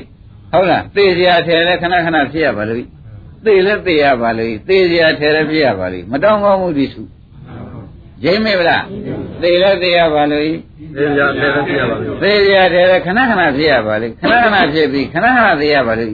[0.52, 2.86] ဟုတ်လားသေစရာထဲလည်းခဏခဏဖြစ်ရပါလို့
[3.46, 7.02] သေလည်းသေရပါလို့သေစရာထဲလည်းဖြစ်ရပါလို့မတောင်းကောင်းမှုဒီစု
[8.24, 8.84] ရင်းမေဗလား
[9.42, 10.44] သေလည်းသေရပါလို့
[10.96, 16.14] သေစရာထဲလည်းဖြစ်ရပါလို့သေစရာထဲလည်းခဏခဏဖြစ်ရပါလို့ခဏခဏဖြစ်ပြီးခဏခဏသေရပါလို့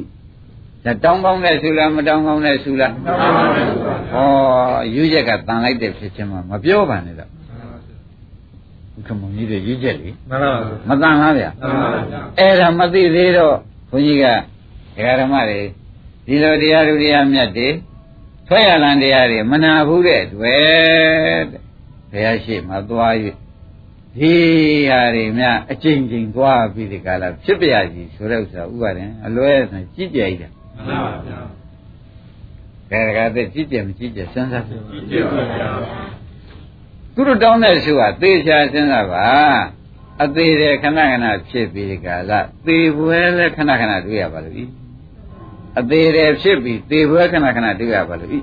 [0.86, 7.30] ဒါတောင်းကောင်းတဲ့ဆူလားမတောင်းကောင်းတဲ့ဆူလားတောင်းကောင်းတဲ့ဆူပါဩယူရက်ကတန်လိုက်တဲ့ဖြစ်ချင်းမှမပြောပါနဲ့တော့
[8.98, 13.56] ဥက္ကမကြီးတွေရွေးချက်လေမှန်ပါပါမတန်လားဗျာမှန်ပါပါအဲ့ဒါမသိသေးတော့
[13.92, 14.26] ဘုန်းကြီးက
[14.96, 15.60] ဒကာဓမ္မတွေ
[16.26, 17.70] ဒီလိုတရားလူတရားမြတ်တွေ
[18.48, 21.62] ထွက်ရလန်တရားတွေမနာဘူးတဲ့တွေ့တဲ့
[22.12, 23.14] ဘုရားရှိမှသွား၍
[24.18, 24.34] ဒီ
[24.90, 30.50] ဟာတွေများအကျဉ်းချင်းသွားပြီးဒီကလာဖြစ်ပြရစီဆိုတဲ့ဥစ္စာဥပါရင်အလွဲနဲ့ကြည့်ကြရတာ
[30.88, 31.40] မှန်ပါဗျာ
[32.90, 35.70] ဒကာဒကာတဲ့ကြည့်ကြမကြည့်ကြစဉ်းစားကြည့်ကြည့်ပါဗျာ
[37.14, 39.28] သူတို့တောင်းတဲ့ဆုကသေချာစဉ်းစားပါ
[40.24, 44.66] အသေးတယ်ခဏခဏဖြစ်ပြီးဒီကလာသေပွဲလဲခဏခဏတွေ့ရပါလို့ဤ
[45.80, 48.40] အသေးတယ်ဖြစ်ပြီးသေပွဲခဏခဏတွေ့ရပါလို့ဤ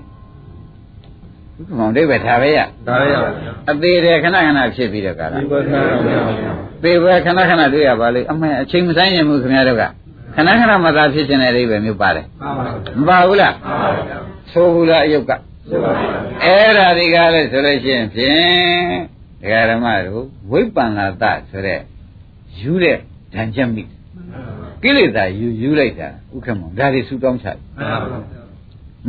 [1.56, 6.52] ဘုက္ကမောင်ဒိဗ္ဗေထားပဲရဒါရရပါဗျာအသေးတယ်ခဏခဏဖြစ်ပြီးတော့ကလာဒီပါသာပါဗျာ
[6.84, 9.84] သေပွဲခဏခဏတွေ့ရပါလို့အမှန်အချိန်မဆိုင်ရင်ဘူးခင်ဗျားတို့က
[10.36, 14.18] ခဏခဏမှသာဖြစ်ခြင်းတဲ့အိဗယ်မျိုးပါတယ်မှန်ပါဗျာမပါဘူးလားမှန်ပါဗျာ
[14.52, 16.08] ဆိုဘူးလားအယုတ်ကသိပါဗျာ
[16.44, 19.00] အဲ့ဒါဒီကားလဲဆိုလို့ရှိရင်ဖြင့်
[19.42, 21.80] ဒကာဓမ္မတို့ဝိပ္ပန္နာတဆိုတဲ့
[22.60, 22.98] ယူတဲ့
[23.34, 23.82] ဓာန်ချက်မိ
[24.82, 28.42] ကိလေသာယူယူလိုက်တာဥက္ကမောဒါတွေဆူတောင်းချတယ်မှန်ပါဗျာ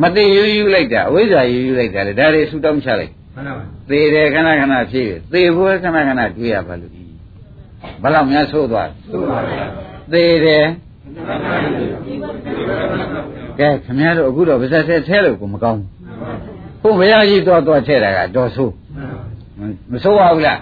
[0.02, 7.04] မသိယူယူလိုက်တာအဝိဇ္ဇာယူယူလိုက်တာလေဒါတွေဆူတောင်းချလိုက်မှန်ပါဗျာသေတယ်ခဏခဏဖြစ်ရသေဖို့ခဏခဏတွေ့ရပါလို့ဒီ
[8.02, 9.66] ဘယ်လောက်များဆိုးသွားလဲသိပါဗျာ
[10.14, 10.87] သေတယ်မှန်ပါဗျာ
[13.60, 15.82] ကဲခင်ဗျားတို့အခုတော့ဗဇက်ထဲထဲလို့ကိုမကောင်း
[16.82, 18.74] ဘူးဘုရားကြီးတော့တော့ထဲတာကတော်ဆိုး
[19.92, 20.60] မဆိုးပါဘူးလား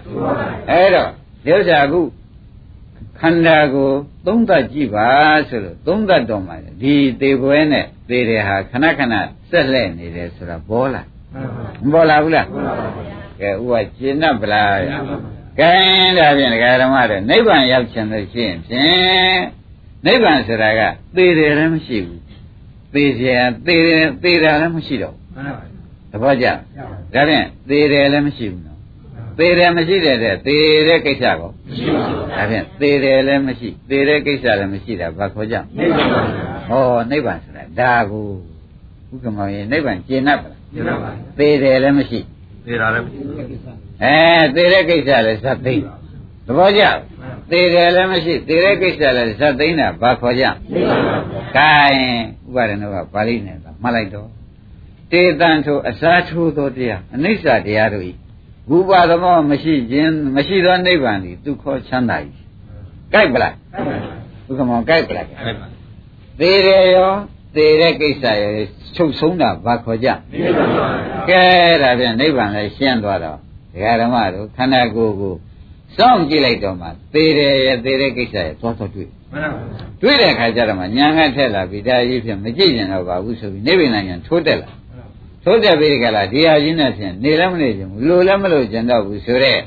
[0.70, 1.10] အဲ့တော့
[1.46, 2.02] ဒီဥစ္စာအခု
[3.20, 3.90] ခန္ဓာကို
[4.26, 5.10] သုံးသပ်ကြည့်ပါ
[5.50, 9.14] ဆိုလို့သုံးသပ်တော့မှဒီသေပွဲနဲ့သေတယ်ဟာခဏခဏ
[9.50, 11.02] ဆက်လက်နေတယ်ဆိုတာပေါ်လာ
[11.84, 12.48] မပေါ်လာဘူးလား
[13.42, 14.78] ကဲဥပကျင့်납ဗလား
[15.60, 15.72] ကဲ
[16.18, 19.40] ဒါဖြင့်ဒကာဓမ္မတွေနိဗ္ဗာန်ရောက်ချင်လို့ရှိရင်ဖြင့်
[20.07, 20.81] နိဗ္ဗာန်ဆိုတာက
[21.17, 22.21] သေတယ်လည်းမရှိဘူး
[22.95, 25.55] သေเสียသေတယ်သေတာလည်းမရှိတော့ဘူး
[26.11, 26.55] သဘောကျဒါ
[27.13, 28.79] ဖြင့်သေတယ်လည်းမရှိဘူးနော်
[29.39, 30.57] သေတယ်မရှိတဲ့တဲ့သေ
[30.89, 38.27] တဲ့ကိစ္စကော မရှိပါဘူး ဒါဖြင့်သေတယ်လည်းမရှိသေတဲ့ကိစ္စလည်းမရှိတာဘာခေါ်ကြ နိဗ္ဗာန်ပါဗျာ ဟောနိဗ္ဗာန်ဆိုတာဒါကို
[39.13, 42.21] ဥက္ကမောင်ရင်နိဗ္ဗာန်ကျင့်납ပါလား ကျင့်ပါဗျာ သေတယ်လည်းမရှိ
[42.67, 43.21] သေတာလည်းမရှိ
[44.03, 44.17] အဲ
[44.55, 45.85] သေတဲ့ကိစ္စလည်းဇတ်သိမ်း
[46.47, 46.83] သဘောကျ
[47.52, 51.72] သေတယ်လည်းမရှိသေတဲ့ကိစ္စလည်းဇတ်သိမ်းတာဘာခေါ်ကြနိဗ္ဗာန်ပါဗျာကဲ
[52.48, 54.30] ဥပါဒနောကပါဠိနဲ့ကမှတ်လိုက်တော့
[55.12, 58.12] တေတံထိုအစားထိုးသောတရားအနိစ္စတရားတို့ဤ
[58.70, 62.18] ဘုပါသမောမရှိခြင်းမရှိသောနိဗ္ဗာန်ဤဒုက္ခချမ်းသာ၏
[63.14, 63.56] ကြိုက်ပလား
[64.46, 65.66] ဘုကမောကြိုက်ပလားအဲ့ပါ
[66.40, 67.12] သေတယ်ရော
[67.56, 68.52] သေတဲ့ကိစ္စရော
[68.96, 70.88] ချုပ်ဆုံးတာဘာခေါ်ကြနိဗ္ဗာန်ပါ
[71.30, 71.44] ဗျာကဲ
[71.82, 73.38] ဒါပြန်နိဗ္ဗာန်လည်းရှင်းသွားတော့
[73.74, 75.34] ဒကာဓမ္မတို့ခန္ဓာကိုယ်ကို
[75.98, 84.70] စောင့်ကြည့်လိုက်တော့မှသေတယ်ရဲ့သေတဲ့ကိစ္စရဲ့သွားတော့တွေ့မှန်ပါဗျာတွေ့တဲ့အခါကျတော့မှညာငတ်ထက်လာပြီဒါကြီးဖြင့်မကြည့်ကျင်တော့ပါဘူးဆိုပြီးနိဗ္ဗာန်ညာထိုးတက်လာ
[85.44, 89.62] ထိုးတက်ပြီးဒီကလာဒီဟာကြီးနဲ့ဖြင့်နေလည်းမနေချင်ဘူးလိုလည်းမလိုချင်တော့ဘူးဆိုတော့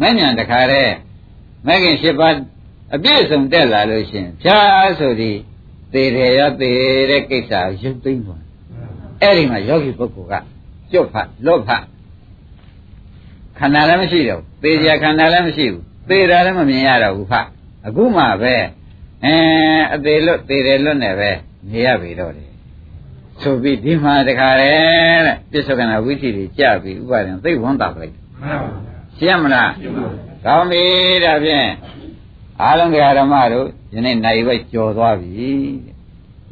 [0.00, 0.94] မဉ္ဇဏ်တခါတည်း
[1.66, 2.34] မဂ်ခင်၈ပါး
[2.94, 5.32] အပြည့်စုံတက်လာလို့ရှရင်ဖြားဆိုဒီ
[5.92, 6.70] သေတယ်ရောသေ
[7.10, 8.42] တဲ့ကိစ္စကိုရုပ်သိမ်းသွား
[9.22, 10.44] အဲ့ဒီမှာယောဂီပုဂ္ဂိုလ်က
[10.92, 11.84] ကျွတ်ဖတ်လွတ်ဖတ်
[13.60, 17.46] ခန္ဓာလည်းမရှိတော့ဘူးသေကြခန္ဓာလည်းမရှိဘူးသေတာလည်းမမြင်ရတော့ဘူးဖတ်
[17.86, 18.54] အခုမှပဲ
[19.24, 19.34] အဲ
[19.94, 21.30] အသေးလွတ်သေတယ်လွတ်နေပဲ
[21.70, 22.50] နေရပြီတော့တယ်
[23.42, 30.84] ဆိုပြီးဒီမှာတခါတည်းတဲ့ပြစ္ဆုတ်ကနာဝိသီတွေကြပြီးဥပါဒံသိဝန်းတာပလိုက်မှန်ပါဗျာရှင်းမလားရှင်းပါဗျာကောင်းပြီ
[31.24, 31.68] ဒါဖြင့်
[32.62, 35.56] အားလုံးတရားဓမ္မတို့ယနေ့နိုင်ဘက်ကြော်သွားပြီတဲ့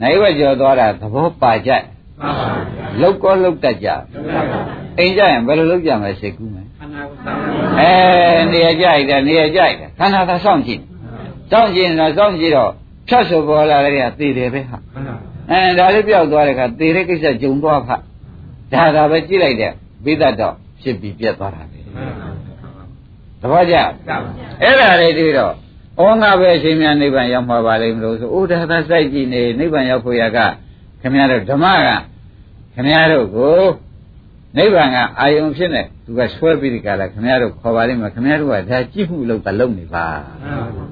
[0.02, 4.60] နိုင်ဘက်ကြော်သွားတာသဘောပါကြမှန်ပါဗျာလောက်ကောလောက်တတ်ကြမှန်ပါဗျာ
[4.98, 6.67] အိမ်ကြရင်ဘယ်လိုလုပ်ကြမလဲစိတ်ကူးမယ်ခန္ဓာကိုယ်သာ
[7.80, 7.92] အဲ
[8.52, 10.82] နေရာကြိုက်တယ်နေရာကြိုက်တယ်ခန္ဓာသာစောင့်ကြည့်
[11.50, 12.70] စောင့်ကြည့်တော့စောင့်ကြည့်တော့
[13.08, 15.16] ဖြတ်ဆိုပေါ်လာတဲ့ကသေတယ်ပဲဟာမှန်ပါဗျာ
[15.50, 17.90] အဲဒါလေးပြောက်သွားတဲ့ခါသေတဲ့ကိစ္စဂျုံသွားဖ
[18.72, 19.72] ဒါသာပဲကြည့်လိုက်တဲ့
[20.04, 22.62] ဘိသတ်တော့ဖြစ်ပြီးပြတ်သွားတာပဲမှန်ပါဗျာ
[23.40, 23.76] သဘောကျ
[24.08, 24.16] ကပါ
[24.62, 25.52] အဲ့ဒါလေးတွေ့တော့
[26.00, 30.38] ဩငါပဲအရှင်မြတ်နိဗ္ဗာန်ရောက်မှာပါလိမ့်မလို့ဆိုဥဒါသာစိုက်ကြည့်နေနိဗ္ဗာန်ရောက်ဖို့ရက
[31.00, 31.88] ခင်ဗျားတို့ဓမ္မက
[32.74, 33.60] ခင်ဗျားတို့ကို
[34.58, 40.06] နိဗ္ဗာန်ကအာယုံဖြစ်နေသူကဆွဲပြီးဒီကလာခင်ဗျားတို့ခေါ်ပါလိမ့်မယ်ခင်ဗျားတို့ကဒါကြည့်မှုလို့ကလုံနေပါ
[40.42, 40.86] မှန်ပါ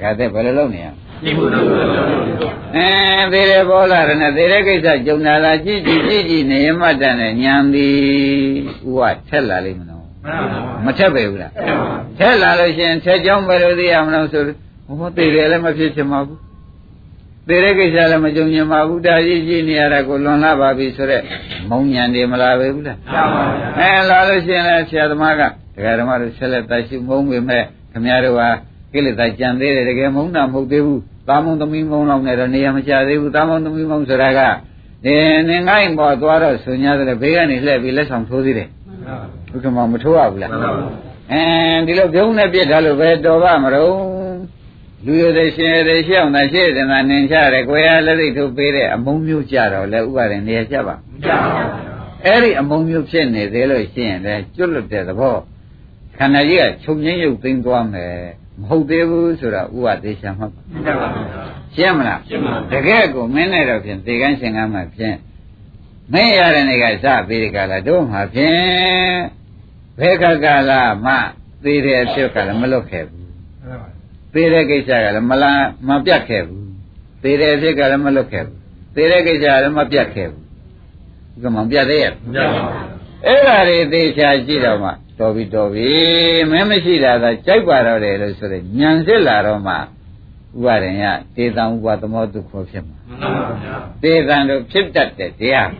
[0.00, 0.86] ဗျာဒါကတည်းဘယ်လိုလုပ်နေရ
[1.24, 7.94] ဒီဘုရားကိုအဲသေးတယ်ပေါ်လာတယ်နဲ့သေးတဲ့ကိစ္စကြုံလာလားကြည့်ကြည့်ကြည့်ကြည့်နေရမှတ်တယ်နဲ့ညံသည်
[8.86, 14.42] ဥကထက်လာလိမ့်မလို့မှန်ပါဗျာမထက်ပဲဘူးလားမှန်ပါဗျာထက်လာလို့ရှိရင်ထက်ကြောင်းပဲလို့သိရမလို့ဆို
[14.98, 16.38] ဟောသေးတယ်လည်းမဖြစ်ချင်ပါဘူး
[17.48, 21.22] သေးတဲ့ကိစ္စလည်းမကြုံချင်ပါဘူးဒါကြီးကြီးနေရတာကိုလွန်လာပါပြီဆိုတော့
[21.70, 23.44] မုံညံတယ်မလားပဲဘူးလားမှန်ပါ
[23.78, 25.42] ဗျာအဲလာလို့ရှိရင်လည်းဆရာသမားက
[25.76, 28.48] ဒကာဓမ္မတို့ဆက်လက်တိုက်ရှိမုံပေမဲ့ခမရတို့ဟာ
[28.92, 34.40] ကိလေသာကြံသေးတယ်တကယ်မုံတာမဟုတ်သေးဘူးသာမုံသမီးမုံလောက်နဲ့တော့နေရာမချသေးဘူးသာမုံသမီးမုံဆိုတာက
[35.04, 35.16] ဒီ
[35.48, 39.16] နေငိုင်းပေါ်သွားတော့ဆွညာတယ်ဘေးကနေလှည့်ပြီးလက်ဆောင်ထိုးသေးတယ်မှန်ပါဗျာ
[39.50, 40.86] ဘုကမမထိုးရဘူးလားမှန်ပါဗျာ
[41.32, 41.42] အဲ
[41.86, 44.23] ဒီလိုပြုံးနဲ့ပြစ်ထားလို့ပဲတော်ပါမလို့
[45.06, 55.36] လူရတဲ့ရှင်ရတဲ့ရှောင်းတာရှေ့တင်တာနင်ချတယ်ကိုယ်ရလက်သိထုတ်ပေးတဲ့အမုံမျိုးကြတော့လေဥပါရင်နေရာကြပါမကြပါဘူးအဲ့ဒီအမုံမျိုးဖြစ်နေသေးလို့ရှိရင်လည်းကျွတ်လွတ်တဲ့သဘော
[56.18, 58.14] ခန္ဓာကြီးကချုပ်ငင်းရုပ်သိမ်းသွားမယ်
[58.60, 61.26] မဟုတ်သေးဘူးဆိုတာဥပဒေရှာမှတ်ပါမကြပါဘူး
[61.74, 65.16] ရှင်းမလားရှင်းပါတကယ်ကိုမင်းနဲ့တော့ဖြင့်သေကန်းရှင်ကမ်းမှဖြင့်
[66.12, 68.56] မင်းရတဲ့နေကစပြီးဒီကလာတို့မှဖြင့်
[69.98, 71.14] ဘယ်ခါကလာမှ
[71.64, 73.23] သေတဲ့အဖြစ်ကလည်းမလွတ်ခဲ့ဘူး
[74.34, 76.64] သေတဲ့ကိစ္စကလည်းမလားမပြတ်ခဲ့ဘူး
[77.22, 78.56] သေတဲ့အဖြစ်ကလည်းမလွတ်ခဲ့ဘူး
[78.94, 80.42] သေတဲ့ကိစ္စကလည်းမပြတ်ခဲ့ဘူး
[81.32, 82.94] ဒီကမှပြတ်သေးရဲ့မကြပါဘူး
[83.26, 85.88] အဲ့ဒါတွေသေချာကြည့်တော့မှတော်ပြီတော်ပြီ
[86.50, 89.78] မင်းမရှိတာသာကြိုက်ပါတော့တယ်လို့ဆိုရင်ညံစစ်လာတော့မှဥ
[90.64, 91.04] ပါရင်ရ
[91.36, 95.70] တေတံဥပသမောတုခောဖြစ်မှာမှန်ပါဗျာတေတံတို့ဖြစ်တတ်တဲ့တရား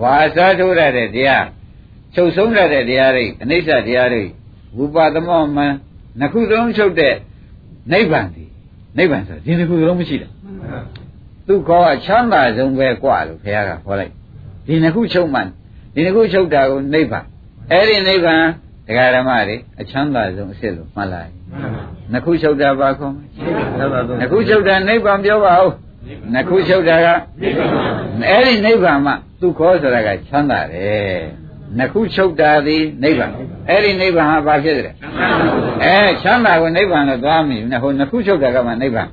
[0.00, 1.46] ဝါစာထိုးရတဲ့တရား
[2.14, 4.24] ချုပ်ဆုံးရတဲ့တရားတွေအနိစ္စတရားတွေ
[4.76, 5.66] ဝုပသမောမံ
[6.18, 7.14] နှစ်ခုသုံးချုပ်တဲ့
[7.93, 8.45] နိဗ္ဗာန်ဒီ
[8.97, 10.29] နိဗ္ဗာန်ဆိုဒီနှစ်ခုလုံးမရှိတာ
[11.47, 14.13] သူခေါ်ကချမ်းသာဆုံးပဲกว่าလို့ဘုရားကဟောလိုက်
[14.67, 15.47] ဒီနှစ်ခုချုပ်မှန်
[15.93, 17.25] ဒီနှစ်ခုချုပ်တာကိုနိဗ္ဗာန်
[17.71, 18.43] အဲ့ဒီနိဗ္ဗာန်
[18.87, 21.31] တရားဓမ္မတွေအချမ်းသာဆုံးအစ်စ်လို့မှတ်လိုက်
[22.11, 23.27] နှစ်ခုချုပ်တာပါခေါ်မယ်
[24.19, 25.71] နှစ်ခုချုပ်တာနိဗ္ဗာန်ပြောပါဦး
[26.33, 27.07] နှစ်ခုချုပ်တာက
[28.29, 31.21] အဲ့ဒီနိဗ္ဗာန်မှသူခေါ်ဆိုတာကချမ်းသာတယ်
[31.78, 33.32] နှစ်ခုချုပ်တာသည်နိဗ္ဗာန်
[33.68, 34.94] အဲ့ဒီနိဗ္ဗာန်ဟာဘာဖြစ်တယ်
[35.84, 39.08] အဲချမ်းသာကိုနိဗ္ဗာန်လို့သွားမိဘူးဟိုနှစ်ခုချုပ်တာကမှနိဗ္ဗာန်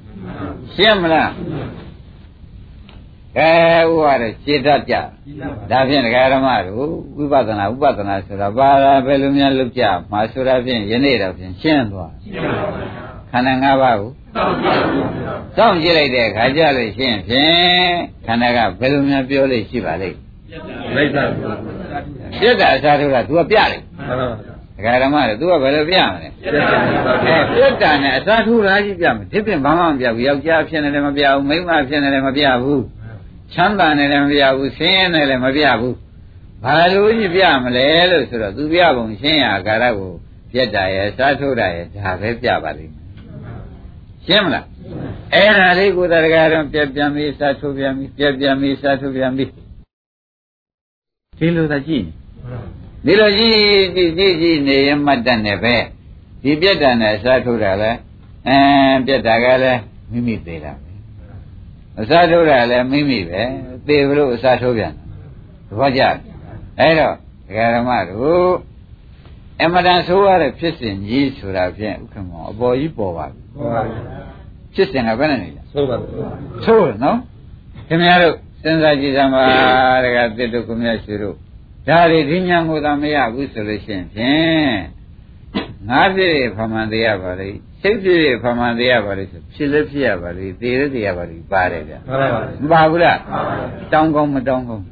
[0.73, 1.31] ရှင်းမလား
[3.37, 3.51] အဲ
[3.91, 4.95] ဥပါရစေတတ်ကြ
[5.71, 12.11] ဒါဖြင့်ဒကာရမတို့ဝိပဿနာဥပဒနာဆိုတာဘာလာဘယ်လိုများလုပ်ကြမှာဆိုတာဖြင့်ယနေ့တော့ဖြင့်ရှင်းသွား
[13.31, 14.11] ခန္ဓာ၅ပါးကို
[15.55, 17.93] စောင့်ကြည့်လိုက်တဲ့အခါကျလို့ရှင်းဖြင့်
[18.25, 20.17] ခန္ဓာကဘယ်လိုများပြောလို့ရှိပါလိမ့်
[20.95, 21.23] လိုက်တာ
[22.40, 24.26] ပြက်တာအစားထိုးတာ तू ကပြလိုက် မှန်ပါ
[24.76, 26.78] ဒကာဓမ္မတွေ तू ကဘယ်လိုပြမလဲ ပြတ်တာ
[27.24, 32.82] အဲပြက်တာနဲ့အစားထိုးတာကြီးပြမယ်ဒီပြင်ဘာမှမပြဘူးယောက်ျားဖြစ်နေတယ်မပြဘူးမိန်းမဖြစ်နေတယ်မပြဘူး
[33.52, 35.96] ချမ်းသာနေတယ်မပြဘူးဆင်းရဲနေတယ်မပြဘူး
[36.64, 40.12] ဘာလို့ကြီးပြမလဲလို့ဆိုတော့ तू ပြပုံရှင်းရအာကာရကို
[40.52, 43.04] ပြက်တာရဲ့အစားထိုးတာရဲ့ဒါပဲပြပါလိမ့်မယ်
[44.26, 44.66] ရှင်းမလား
[45.34, 49.50] အဲ့ဒါလေးကိုသရကာတော့ပြက်ပြန်ပြီးစားထိုးပြန်ပြီးပြက်ပြန်ပြီးစားထိုးပြန်ပြီး
[51.39, 52.05] ဒီလိုသာကြည့်
[53.05, 53.51] နေဒီလိုကြီး
[53.95, 55.75] ကြည့်ကြည့်ကြည့်နေရင်မှတ်တတ်နေပဲ
[56.43, 57.91] ဒီပြက်တာနဲ့အစားထိုးတာလဲ
[58.47, 58.57] အဲ
[59.05, 60.91] ပြက်တာကလည်းမိမိသေးတာပဲ
[61.99, 63.41] အစားထိုးတာလည်းမိမိပဲ
[63.87, 65.03] သေဘလို့အစားထိုးပြန်တာ
[65.69, 66.01] သဘောကျ
[66.79, 67.13] အဲ့တော့
[67.47, 68.53] ဒကာရမတို့
[69.61, 74.03] အမတန်ဆိုးရတဲ့ဖြစ်စဉ်ကြီးဆိုတာဖြင့်ဥက္ကမောအပေါ်ကြီးပေါ်ပါပြီဟုတ်ပါဘူး
[74.73, 76.11] ဖြစ်စဉ်ကဘယ်နဲ့နေလဲဆိုပါဘူး
[76.65, 77.17] ဆိုးတယ်နော်
[77.87, 79.43] ခင်ဗျားတို့ စဉ်းစားကြည့်စမ်းပါ
[80.03, 81.35] တကတစ်တို့ကမြတ်ရှိတို့
[81.87, 84.75] ဒါတွေဒီညာကိုသာမရဘူးဆိုလို့ရှိရင်ဖြင့်
[85.89, 93.19] ငါးပြည့်ဖမှန်သေးရပါလိမ့်စိတ်ပြည့်ဖမှန်သေးရပါလိမ့်ဆိုဖြစ်လည်းဖြစ်ရပါလိမ့်သေလည်းသေရပါလိမ့်ပါတယ်ဗျမှန်ပါပါမပါဘူးလား
[93.91, 94.85] တောင်းကောင်းမတောင်းကောင်း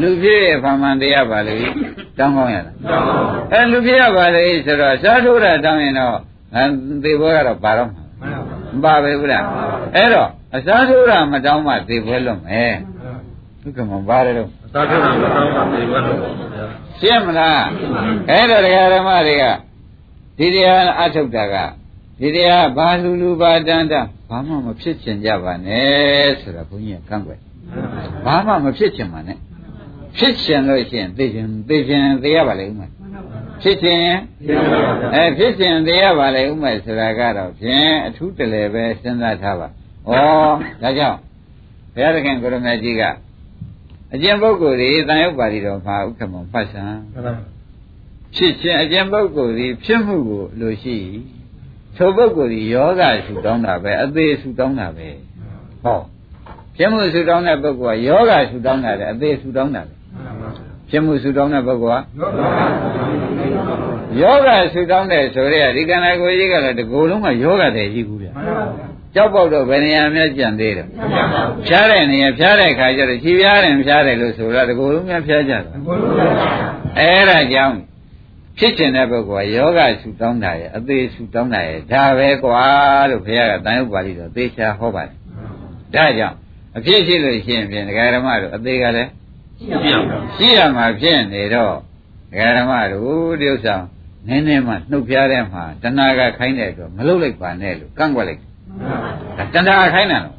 [0.00, 1.70] လူပြည့်ဖမှန်သေးရပါလိမ့်
[2.18, 2.74] တောင်းကောင်းရလား
[3.52, 6.16] အဲလူပြည့်ရပါလိမ့်ဆိုတော့စားထိုးတာတောင်းရင်တော့
[6.54, 6.64] အဲ
[7.04, 8.02] သေဘောကတော့ပါတော့မှာ
[8.74, 9.44] မပါပဲဘူးလား
[9.96, 12.74] အဲ့တော့ အစားထိုးတာမတောင်းမှသေပွဲလွတ်မယ်
[13.62, 16.18] သူကမှပါတယ်လို့အသာထုတ်တာမတောင်းပါသေးဘူးလို့
[16.98, 17.64] ရှင်းမလား
[18.30, 19.44] အဲ့တော့တရားဓမ္မတွေက
[20.38, 21.56] ဒီတရားအထုတ်တာက
[22.20, 27.40] ဒီတရားဘာလူလူဘာတန်တန်ဘာမှမဖြစ်ချင်ကြပါနဲ့ဆိုတာဘုန်းကြီးကကန့်ကွက်
[28.24, 29.38] ဘာမှမဖြစ်ချင်ပါနဲ့
[30.16, 32.90] ဖြစ်ချင်လို့ရှိရင်သိချင်သိချင်သိရပါလိမ့်မယ်
[33.62, 34.06] ဖြစ်ချင်
[35.14, 39.68] အဲဖြစ်ချင်သိရပါလိမ့်မယ်ဆိုတာကတော့ဖြင့်အထူးတလည်းပဲစဉ်းစားထားပါ
[40.08, 40.12] ဩ
[40.82, 41.18] ဒါကြောင့်
[41.94, 43.02] ဘုရားသခင်ကိုရမကြီးက
[44.14, 47.32] အကျင့်ပုဂ္ဂိုလ်တွေတန်ရုပ်ပါဠိတော်မှာဥက္ကမဖတ်ဆံမှန်ပါ
[48.34, 50.96] ဖြစ်ခြင်းအကျင့်ပုဂ္ဂိုလ်ဒီဖြစ်မှုကိုလိုရှိ
[51.96, 55.08] ထိုပုဂ္ဂိုလ်ဒီယောဂဆူတောင်းတာပဲအသေးဆူတောင်းတာပဲ
[55.82, 56.00] ဟော
[56.76, 59.94] ဖြစ်မှုဆူတောင်းတဲ့ပုဂ္ဂိုလ်ကယောဂဆူတောင်းတာလေအသေးဆူတောင်းတာလေ
[60.90, 62.02] ဖြစ်မှုဆူတောင်းတဲ့ပုဂ္ဂိုလ်
[64.18, 68.28] ကယောဂဆူတောင်းတဲ့ဆိုရဲဒီကံကိုကြီးကလည်းဒီကိုယ်လုံးကယောဂတဲ့ကြီးဘူးဗျ
[69.16, 70.86] ကြောက်ပေါက်တော့ဘယ်နေရာများကြံသေးတယ်
[71.66, 75.58] ဖြားတဲ့နေရာဖြားတဲ့ခါကျတော့ခြေဖြားတယ်ဖြားတယ်လို့ဆိုတော့ဒီကိုယ်လုံးများဖြားကြတာ
[76.98, 77.76] အဲ့ဒါကြောင့်
[78.58, 82.62] ဖြစ်ကျင်တဲ့ပုဂ္ဂိုလ်ကယောဂဆူတောင်းတာရဲ့အသေးဆူတောင်းတာရဲ့ဒါပဲကွာ
[83.10, 85.16] လို့ဘုရားကတန်ရုပ်ပါဠိတော်သေချာဟောပါတယ်
[85.94, 86.36] ဒါကြောင့်
[86.76, 89.10] အဖြစ်ရှိလို့ရှိရင်ဖြင့်ဒကာဓမ္မတို့အသေးကလည်း
[89.82, 90.04] ပြအောင်
[90.36, 91.74] ရှိရမှာဖြစ်နေတော့
[92.30, 93.76] ဒကာဓမ္မတို့ဒီဥစ္စာ
[94.28, 98.48] နည်းနည်းမှနှုတ်ဖျားတဲ့မှာတဏှာကခိုင်းတဲ့အတွက်မလုပ်လိုက်ပါနဲ့လို့ကန့်ကွက်လိုက်ဒါ
[99.54, 100.34] တဏှာခိုင်းတာလို့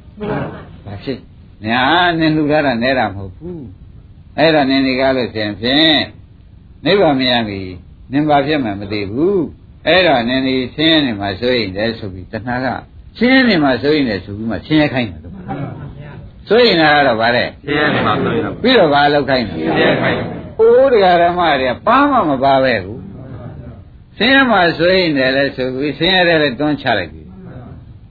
[0.85, 1.17] ဘာဖြစ်
[1.65, 1.81] ညာ
[2.19, 3.65] နင်းလူထားတာနဲတာမဟုတ်ဘူး
[4.38, 5.99] အဲ့ဒါနင်းနေကားလို့ရှင်ဖြင့်
[6.85, 7.61] နိဗ္ဗာန်မရပြီ
[8.11, 9.41] နင်ဘာဖြစ်မှမသိဘူး
[9.88, 12.67] အဲ့တော့နင်ဒီဆင်းရဲနေမှာဆိုရင်လည်းဆိုပြီးတဏှာက
[13.17, 15.33] ဆင်းရဲနေမှာဆိုရင်လည်းဆိုပြီးမှဆင်းရဲခိုင်းတယ်လို့
[16.47, 20.19] ဆိုရင်ကတော့ဗါတဲ့ဆင်းရဲနေမှာဆိုရင်တော့ပြီးတော့ဘာလောက်ခိုင်းတယ်ဆင်းရဲခိုင်း
[20.59, 23.01] အိုးတရားဓမ္မတွေပါမှမပါပဲဘူး
[24.17, 27.21] ဆင်းရဲမှာဆိုရင်လည်းဆိုပြီးဆင်းရဲတဲ့တွန်းချလိုက်ပြီ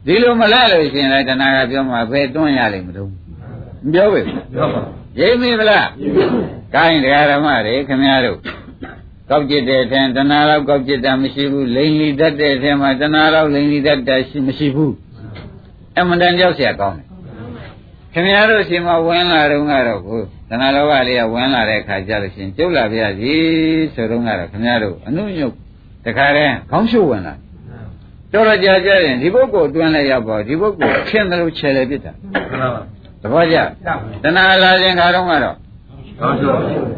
[0.06, 3.14] ဒီလိုမလဲလို့ရှိရင်လည်းတဏှာကပြောမှာဘယ်တွန်းရလိမ့်မလို့မ
[3.94, 4.22] ပြောပဲ
[4.54, 4.82] ပြောပါ
[5.20, 5.90] ရိပ်မိမလား
[6.76, 8.38] ကိုင်းတရားဓမ္မတွေခင်ဗျားတို့
[9.30, 14.94] ကောက်ကျစ်တဲ့အထင်တဏှာတော့ကောက်ကျစ်တာမရှိဘူးလိန်လီတတ်တဲ့အထင်မှာတဏှာတော့လိန်လီတတ်တာရှိမရှိဘူး
[15.98, 17.08] အမှန်တန်ကြောက်เสียကောင်းတယ်
[18.14, 23.34] ခင်ဗျားတို့ရှင်မဝင်လာတော့ကတော့ကိုတဏှာလောကလေးကဝင်လာတဲ့အခါကျလို့ရှင်ကျုပ်လာပြစီ
[23.94, 25.54] ဆိုတော့ကတော့ခင်ဗျားတို့အနုညုတ်
[26.06, 27.34] တခါတည်းခေါင်းရှုပ်ဝင်လာ
[28.37, 32.83] တော်တော်ကြာကြာရင်ဒီပုဂ္ဂိုလ်အတွင်းလည်းရောက်ပါဒီပုဂ္ဂိုလ်အဖြစ်မလို့ခြေလေပြစ်တာမှန်ပါ
[33.23, 33.57] သဘောကျ
[34.23, 35.57] တဏှာလာခြင်းခါတော့ကတော့
[36.21, 36.51] ကောင်းဆို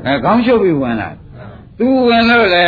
[0.05, 1.09] အဲခေါင်းရှုပ်ပြီးဝင်လာ
[1.79, 2.67] သူဝင်လို့လေ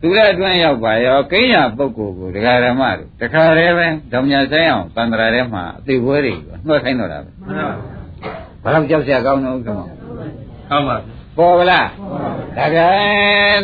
[0.00, 6.34] သူလည်းအတွင်းရောက်ပါရောကိညာပုဂ္ဂိုလ်ကိုဒကာရမတို့တခါတည်းပဲဓမ္မညာဆိုင်အောင်တန္တရာထဲမှာအသေးပွဲတွေ
[6.66, 7.56] နှွှတ်ခိုင်းတော့တာပဲမှန်
[8.62, 9.80] ပါဘာလို့ကြောက်စရာကောင်းတော့ဥက္ကမ
[10.70, 10.96] ကောင်းပါ
[11.36, 11.88] ပေါ်ဗလား
[12.56, 12.78] ဒါကြ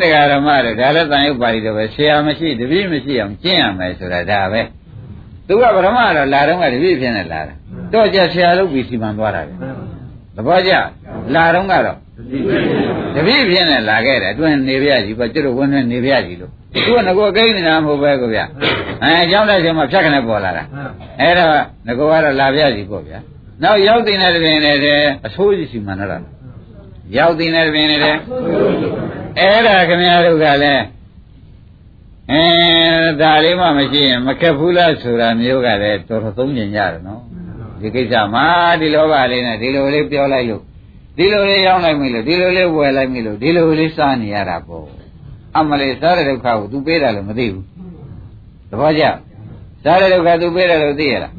[0.00, 4.62] ဒကာရမတို့ဒါလည်းတန်ရုပ်ပါဠိတော့ပဲဆရာမရှိတပည့်မရှိအောင်ကျင့်ရမယ်ဆိုတာဒါပဲ
[5.46, 7.54] သူကဗရမတော့လာတော့ကတပည့်ဖြစ်နေလာတာ
[7.92, 9.54] တော့ကြဆရာလုပ်ပြီးစီမံသွားတာပဲ
[10.36, 10.72] သဘောကျ
[11.34, 11.96] လာတော့ကတော့
[13.14, 18.40] တပည့်ပြင်းနဲ့လာခဲ့တယ်အတွင်းနေပြကြီးပေါ့ကျွတ်တို့ဝင်းနဲ့နေပြကြီးလို့သူကငကောကိန်းနေတာမဟုတ်ပဲကိုဗျ
[19.02, 20.64] အဲအကြောင်းလိုက်ချိန်မှာဖြတ်ခနဲ့ပေါ်လာတာ
[21.20, 21.50] အဲ့တော့
[21.86, 23.18] ငကောကတော့လာပြကြီးပေါ့ဗျာ
[23.62, 26.22] နောက်ရောက်တင်တဲ့တွင်လည်းအဆိုးကြီးစီမှန်တော့
[27.17, 28.01] ရောက်တင်တဲ့တွင်လည်း
[29.39, 30.83] အဲ့ဒါခင်ဗျားတို့ကလည်း
[32.31, 32.43] အဲ
[33.21, 37.21] ဒါလေးမှမရှိရင်မခက်ဘူးလားဆိုတာမျိုးကလည်းတော်တော်သုံးကျင်ရတယ်နော်
[37.81, 38.45] ဒီကိစ္စမှာ
[38.81, 40.61] ဒီလောဘလေးနဲ့ဒီလိုလေးပြောလိုက်လို့
[41.17, 44.85] ဒီလိုလေးရောက်လိုက်ပြီလို့ဒီလိုလေးဝယ်လိုက်ပြီလို့ဒီလိုလေးစားနေရတာပေါ့
[45.57, 47.65] အမလေးစားတဲ့ဒုက္ခကို तू ပေးတာလည်းမသိဘူး
[48.69, 49.03] သဘောကျ
[49.83, 51.33] စားတဲ့ဒုက္ခ तू ပေးတယ်လို့သိရလား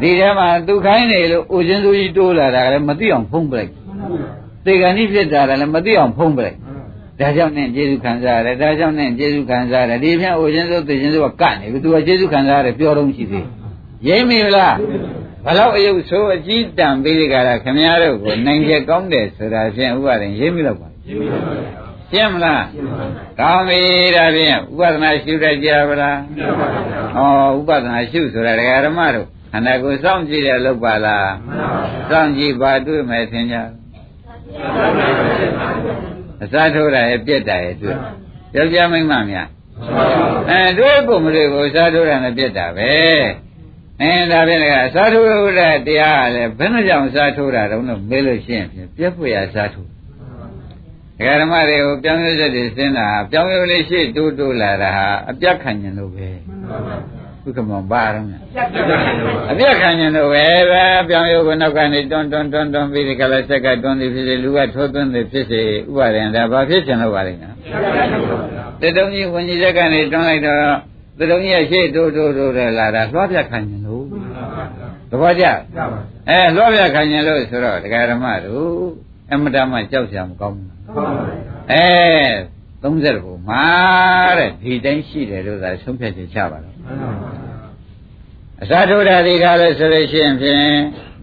[0.00, 3.70] ဒီထဲမှာ तू ခိုင်းနေလို့အိုခြင်းစိုးကြီးတိုးလာတာကလည်းမသိအောင်ဖုံးပလိုက်
[4.65, 6.57] သေကံကြီးဖြစ်တာလည်းမသိအောင်ဖုံးပလိုက်
[7.19, 13.45] ဒါကြောင့်နဲ့ကျေစုခံစားရတယ်ဒါကြောင့်နဲ့ကျေစုခံစားရတယ်ဒီဖြင့်အိုခြင်းစိုးသေခြင်းစိုးကကတ်နေပြီ तू ကကျေစုခံစားရတယ်ပြောတော့ရှိသေး
[14.07, 14.75] ရိမ့်မိလား
[15.45, 20.87] ဘလောက်အယုတ်ဆိုးအကြီးတန်ပေးကြတာခင်ဗျားတို့ကိုနိုင်ချက်ကောင်းတယ်ဆိုတာဖြင့်ဥပါရင်ရိပ်မိတော့ပါ
[22.11, 22.65] ရှင်းမလား
[23.39, 23.81] ကောင်းပြီ
[24.15, 26.17] ဒါဖြင့်ဥပဒနာရှုတတ်ကြပါလား
[27.17, 31.31] ဩဥပဒနာရှုဆိုတာဒကာဓမ္မတို့ခန္ဓာကိုယ်စောင့်ကြည့်ရလို့ပါလား
[32.09, 33.55] စောင့်ကြည့်ပါတွေ့မယ်ထင်ကြ
[36.43, 37.97] အစားထိုးတာရဲ့ပြက်တာရဲ့တွေ့
[38.55, 39.47] ယောက်ျားမိန်းမများ
[40.49, 42.91] အဲတွေ့ကိုမတွေ့ကိုအစားထိုးတာနဲ့ပြက်တာပဲ
[44.01, 45.25] အဲဒါဖြင့်လည်းအစားထိုး
[45.59, 49.89] တဲ့တရားကလည်းဘယ်နှကြောင့်အစားထိုးတာတုံးလို့မေးလို့ရှိရင်ဖြင့်ပြက်ဖွယ်အစားထိုး
[51.17, 56.29] ဒကာဓမ္မတွေကိုပြောင်းရတဲ့တွေစဉ်းတာပြောင်းရလေးရှိတိုးတိုးလာတာဟာအပြတ်ခံញလို့ပဲ
[57.47, 58.27] ဥက္ကမပါရုံး
[59.51, 67.55] အပြတ်ခံရင်တော့ပဲပဲပြောင်းရုပ်ကနောက်ကနေတွန်းတွန်းတွန်းတွန်းပြီးဒီကလာဆက်ကတွန်းနေဖြစ်စေလူကထိုးသွင်းနေဖြစ်စေဥပါရင်ဒါဘာဖြစ်ချင်လို့ပါလိမ့်နော်
[68.81, 70.61] တတုံးကြီးဝင်ကြီးဆက်ကနေတွန်းလိုက်တော့
[71.19, 74.03] တတုံးကြီးရဲ့ရှေ့တိုးတိုးတိုးတယ်လာတာလွှားပြတ်ခံရင်လို့
[75.09, 75.45] သဘောကျ
[76.29, 78.69] အဲလွှားပြတ်ခံရင်လို့ဆိုတော့ဒကာဓမ္မတို့
[79.31, 80.71] အမတမကြောက်ကြမကောင်းဘူး
[81.71, 81.85] အဲ
[82.83, 83.65] 30ဘုံမှာ
[84.39, 86.74] တဲ့ဒီတိုင်းရှိတယ်လို့သာဆုံးဖြတ်ချက်ချပါတော့
[88.61, 90.63] အစာထိုးတာဒီကားလို့ဆိုလို့ရှိရင်ဖြင့်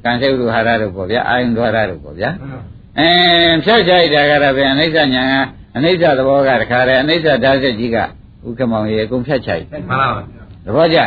[0.04, 2.30] ကံစိတ်ဥဟာရတို့ပေါ့ဗျာအာယုံဒွါရတို့ပေါ့ဗျာ
[2.98, 3.08] အဲ
[3.64, 5.34] ဖြတ်ချိုက်တာကတော့ဗျာအနိစ္စညာက
[5.76, 10.22] အနိစ္စသဘောကတခါတည်းအနိစ္စဓာတ်စစ်ကြီးကဥက္ကမောင်ရေအကုန်ဖြတ်ချိုက်မှန်ပါပါ
[10.64, 10.98] သဘောကျ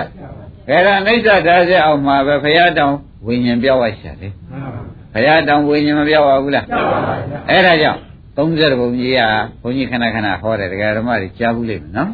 [0.68, 2.94] ခဲဒါအနိစ္စဓာတ်စစ်အောင်မှာပဲဘုရားတောင်
[3.26, 4.34] ဝိညာဉ်ပြောက်ရရှာတယ်
[5.14, 6.66] ဘုရားတောင်ဝိညာဉ်မပြောက်ပါဘူးလား
[7.50, 8.00] အဲ့ဒါကြောင့်
[8.38, 9.22] 30ဘုံကြီးက
[9.62, 12.10] ဘုန်းကြီးခဏခဏဟောတယ်ဒကာဓမ္မတွေကြားဘူးလိမ့်မယ်နော်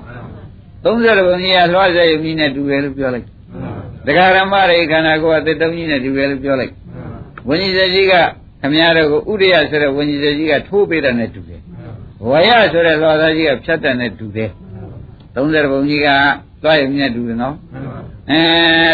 [0.84, 3.28] 30ဘုံကြီးကလွှတ်စေယုံကြီးနဲ့တူတယ်လို့ပြောလိုက်
[4.06, 6.74] ဒကာဓမ္မတွေခန္ဓာကိုယ်အသက်တုံးကြီးနဲ့တူတယ်လို့ပြောလိုက်
[7.48, 8.14] ဝိညာဉ်စေကြီးက
[8.62, 11.62] ခမည်းတော်ကိုဥဒယဆိုတဲ့ဝိညာဉ်စေကြီးကထိုးပေးတာနဲ့တူတယ်
[12.28, 14.50] ဝရဆိုတဲ့လွှတ်သားကြီးကဖြတ်တယ်နဲ့တူတယ်
[15.36, 16.10] 30ဘုံကြီးက
[16.64, 17.56] သွားရုံနဲ့တူတယ်နော်
[18.32, 18.42] အဲ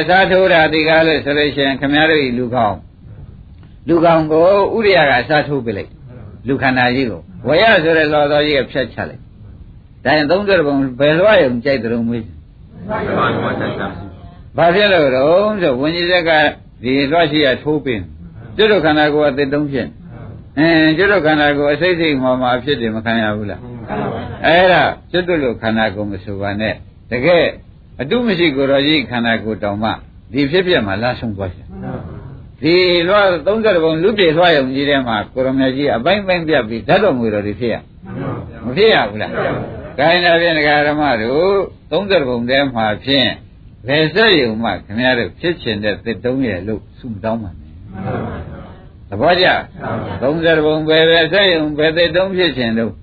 [0.09, 2.77] သာထိုးတာဒီကားလို့ဆိုလို့ရှိရင်ခမည်းတော်ဤလူကောင်း
[3.87, 4.45] လူကောင်းကို
[4.77, 5.91] ဥဒယကအစားထိုးပေးလိုက်
[6.47, 9.21] လူခန္ဓာကြီးကိုဝရဆိုတဲ့လောတော်ကြီးကဖြတ်ချလိုက်
[10.07, 12.23] ဒါရင်30ဘုံဘယ်လွှတ်ရုံကြိုက်တယ်လို့မေး
[12.89, 13.91] မှန်ပါပါဆက်ဆက်
[14.57, 16.31] ဘာဖြစ်လို့တော့ဆိုဝิญဉ်ဆက်က
[16.83, 18.01] ဒီလွှတ်ရှိရထိုးပင်
[18.55, 19.87] ကျွတ်တို့ခန္ဓာကိုယ်အသက်တုံးဖြစ်
[20.57, 23.61] အင်းကျွတ်တို့ခန္ဓာကိုယ်အစိတ်စိတ်မှမှာအဖြစ်တယ်မခံရဘူးလား
[24.45, 26.73] အဲ့ဒါကျွတ်တို့လိုခန္ဓာကိုယ်မဆိုပါနဲ့
[27.11, 27.45] တကယ်
[28.01, 29.89] အတုမရှိကိုယ်တော်ကြီးခန္ဓာကိုယ်တောင်မှ
[30.33, 31.67] ဒီဖြစ်ပြမှာလာဆုံးသွားရှင်
[32.61, 32.75] ဒီ
[33.07, 37.75] လွှတ်30ဘုံလူပြေလွှတ်ရုံကြီးထဲမှာကိုရမကြီးအပိုင်းပိုင်းပြတ်ပြီးဓာတ်တော်မူတော်တွေဖြစ်ရ
[38.65, 39.31] မဖြစ်ရဘူးလား
[39.97, 41.53] ခိုင်းတာဖြင့်ဒကာဓမ္မတို့
[41.91, 43.29] 30ပုံထဲမှာဖြင့်
[43.87, 47.67] ဘယ်ဆက်ယုံမှခင်ဗျားတို့ဖြစ်ချင်တဲ့သစ်တုံးရဲ့လို့ဆုတောင်းပါမယ်
[49.09, 49.47] သဘောကျ
[50.21, 52.93] 30ပုံပဲပဲဆက်ယုံဘယ်သစ်တုံးဖြစ်ချင်တော့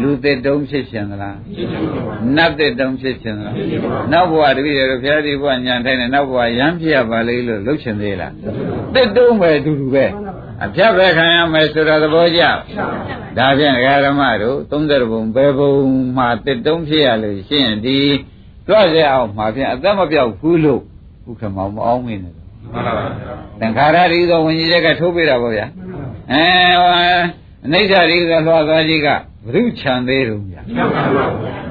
[0.00, 1.36] လူသစ်တုံးဖြစ်ချင်သလား
[2.36, 3.54] နတ်သစ်တုံးဖြစ်ချင်သလား
[4.12, 8.32] နောက်ဘဝတပည့်တော်ဘုရားဒီဘဝညာထိုင်နေနောက်ဘဝရမ်းပြရပါလေလို့လှုပ်ချင်သေးလား
[8.94, 10.06] သစ်တုံးပဲအတူတူပဲ
[10.64, 12.42] အဖြတ်ပဲခံရမယ်ဆိုတော့သဘောကျ
[13.38, 13.74] ဒါဖြင့်
[14.06, 15.72] ဓမ္မတို့30ပုံဘယ်ပုံ
[16.16, 17.98] မှာသစ်တုံးဖြစ်ရလို့ရှိရင်ဒီ
[18.68, 20.82] တွက်ရအောင်မှာဖြင့်အသက်မပြောက်ဘူးလို့
[21.24, 23.06] ဘုခမောင်မအောင်မင်းနဲ့မှန်ပါပါ
[23.60, 25.66] သင်္ခါရရိသောဝิญဉ်ချက်ကထိုးပေးတာပေါ့ဗျာ
[26.32, 26.44] အဲ
[26.80, 26.92] ဟို
[27.66, 29.08] အနိစ္စရိသောလွှာသွားကြီးက
[29.44, 30.62] ဘုရုချံသေးတုံးဗျာ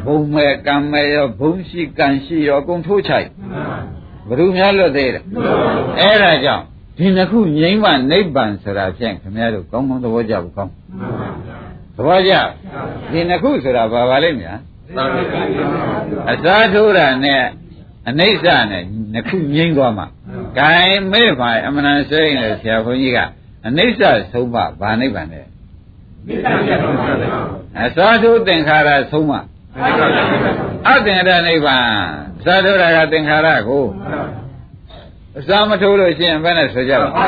[0.05, 3.27] ဘုံမဲ့ကံမဲ့ရောဘုံရှိကံရှိရောအကုန်ထိုးချိုက်
[4.27, 5.23] ဘုရုများလွတ်သေးတယ်
[5.99, 6.63] အဲ့ဒါကြောင့်
[6.97, 10.71] ဒီနှစ်ခုငြိမ့်မှနိဗ္ဗာန်ဆိုတာဖြင့်ခင်ဗျားတို့ကောင်းကောင်းသဘောကျဘူးကောင်း
[11.95, 12.33] သဘောကျ
[13.11, 14.59] ဒီနှစ်ခုဆိုတာဘာပါလိမ့်မလား
[14.97, 15.23] သာမဏေ
[16.31, 17.41] အစားထိုးတာနဲ့
[18.09, 18.83] အနိစ္စနဲ့
[19.13, 20.07] နှစ်ခုငြိမ့်သွားမှာ
[20.57, 23.19] ဂိုင်းမေ့ပါအမှန်တန်ဆွေးရင်ဆရာဘုန်းကြီးက
[23.67, 25.45] အနိစ္စဆုံးမဗာနိဗ္ဗာန်နဲ့
[27.83, 29.31] အစားထိုးသင်္ခါရဆုံးမ
[30.87, 31.85] အသင်္ခါရနိဗ္ဗာန်
[32.37, 33.85] အစားထိုးတာကသင်္ခါရကို
[35.37, 37.23] အစားမထိုးလို့ရှိရင်ဘယ်နဲ့ဆိုကြပါဒါ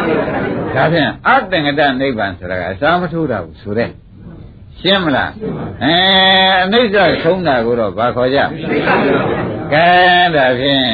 [0.92, 3.90] ဖြင့်အသင်္ခါရနိဗ္ဗာန်ဆိုတာကအစားမထိုးတာဘူးဆိုတဲ့
[4.80, 5.32] ရှင်းမလား
[5.84, 5.96] အဲ
[6.64, 8.40] အနိစ္စဆုံးတာကိုတော့ဘာခေါ်ကြ
[9.74, 9.88] ကဲ
[10.36, 10.88] ဒါဖြင့်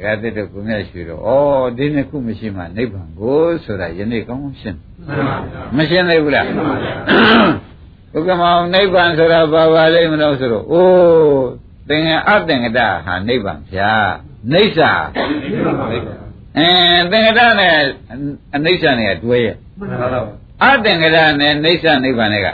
[0.00, 1.30] ကဲတဲ့တို့ကိုမြတ်ရှိတော့ဩ
[1.76, 4.78] ဒီနှစ်ခုမရှိမှနိဗ္ဗာန်ကိုဆိုတာယနေ့ကောင်းကောင်းရှင်း
[5.76, 6.46] မရှင်းသေးဘူးလား
[8.12, 11.44] ဘုကမောင်နိဗ္ဗာန်ဆိုတာဘာပါလိမ့်မလို့ဆိုတော့အိုး
[11.88, 13.92] သင်္ကအသင်္ကတဟာနိဗ္ဗာန်ဖြာ
[14.52, 14.80] နိစ္စ
[16.58, 16.68] အဲ
[17.12, 17.74] သင်္ကတနဲ့
[18.54, 20.20] အနိစ္စနဲ့တွဲရဲ့မှန်ပါပါ
[20.62, 22.48] အသင်္ကရနဲ့နိစ္စနိဗ္ဗာန်တွေက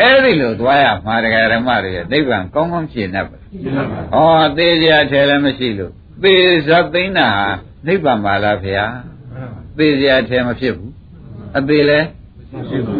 [0.00, 5.92] အဲ့ဒီလိုသွားရမှာတရားဓမ္မတွေရဲ့နိဗ္ဗာန်ကောင်းကောင်းရှင်းတတ်ပါဩသေးစရာထဲလည်းမရှိလို့
[6.22, 6.34] သေ
[6.66, 7.46] ဇတ်သိမ့်တာဟာ
[7.86, 8.86] နိဗ္ဗာန်ပါလားဖေဟာ
[9.78, 10.92] သေစရာထဲမဖြစ်ဘူး
[11.58, 12.06] အသေးလည်း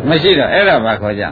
[0.08, 1.26] မရှိတော့အဲ့ဒါဘာခေါ်ကြဩ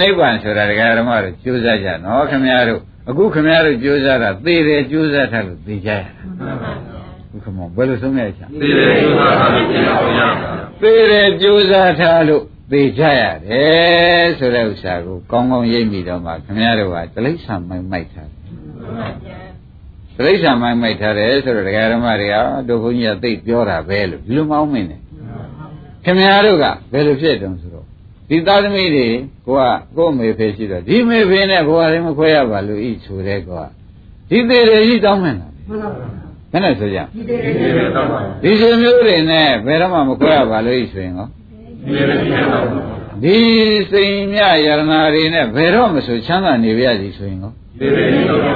[0.00, 6.10] နိဗ္ဗာန်ဆိုတာတရားဓမ္မတွေကြိုးစားကြနော်ခင်ဗျားတို့အခုခင်ဗျားတို့ကြိုးစားတာသေတယ်ကြိုးစားထားလို့သေကြရတာ
[6.90, 6.95] ဘု
[7.46, 10.36] ခမောဘယ်လိုဆုံးရချာသေတယ်ကျိုးစားတာလို့ပြောရအောင်
[10.82, 12.42] သေတယ်ကြိုးစားထားလို့
[12.72, 18.40] သေကြရတယ်ဆိုတဲ့ဥစ္စာကိုကောင်းကောင်းရိပ်မိတော့မှခင်ဗျားတို့ကတိလိ္ဆာမိုက်မိုက်ထားတယ်
[20.16, 22.36] တိလိ္ဆာမိုက်မိုက်ထားတယ်ဆိုတော့ဒကာဓမ္မတွေက
[22.68, 25.00] တို့ဘုန်းကြီးကသိပြောတာပဲလို့ဒီလိုမအောင်မင်းနဲ့
[26.04, 27.86] ခင်ဗျားတို့ကဘယ်လိုဖြစ်တုံးဆိုတော့
[28.28, 29.06] ဒီသားသမီးတွေ
[29.46, 29.62] ကိုက
[29.96, 33.64] ကို့မေဖေရှိတော့ဒီမေဖေနဲ့ဘဝရင်မခွဲရပါလို့ဤဆိုတဲ့ကော
[34.30, 35.48] ဒီသေးတယ်ကြီးတောင်းမှန်းတာ
[36.56, 37.34] ဘယ်နဲ့ဆိုကြသေ
[37.74, 41.26] တယ်တော့ပါဒီရှင်မျိုးတွေနဲ့ဘယ်တော့မှမခွဲရပါလို့ဤဆိုရင်ကော
[41.86, 42.64] သေတယ်သေတယ်တော့
[43.22, 43.36] ဒီ
[43.90, 48.52] စိန်မြယရနာတွေနဲ့ဘယ်တော့မဆိုချမ်းသာနေပြရစီဆိုရင်ကောသေတယ်တော့ပါ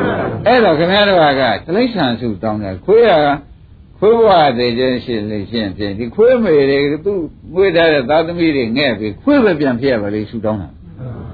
[0.46, 3.10] အဲ့တော့ခင်ဗျားတို့ကတိလိ္ဆာစုတောင်းတယ်ခွေးရ
[3.98, 7.20] ခွေးဘဝသေးခြင်းရှိလို့ရှိရင်ဖြင့်ဒီခွေးမေတွေသူ့
[7.54, 10.68] မွေးထားတဲ့သားသမီးတွေငဲ့ပြီးခွေးပဲပြန်ဖြစ်ရပါလေဆူတောင်းတာ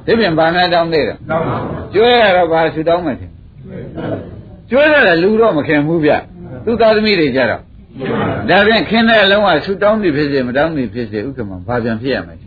[0.06, 1.56] ဒီပြန်ဘာနဲ့တောင်းသေးတယ်တော့ပါ
[1.94, 3.30] ကျွဲရတော့ဘာဆူတောင်းမယ်ထင်
[4.70, 6.12] ကျွဲရတယ်လူတော့မခင်ဘူးဗျ
[6.66, 7.62] သူ့သားသမီးတွေကြတော့
[8.50, 12.38] ဒါဖြင့်ခင်းတဲ့အလုံးကဆူတောင်းနေဖြစ်စေမတောင်းနေဖြစ်စေဥက္ကမဘာပြန်ဖြစ်ရမယ်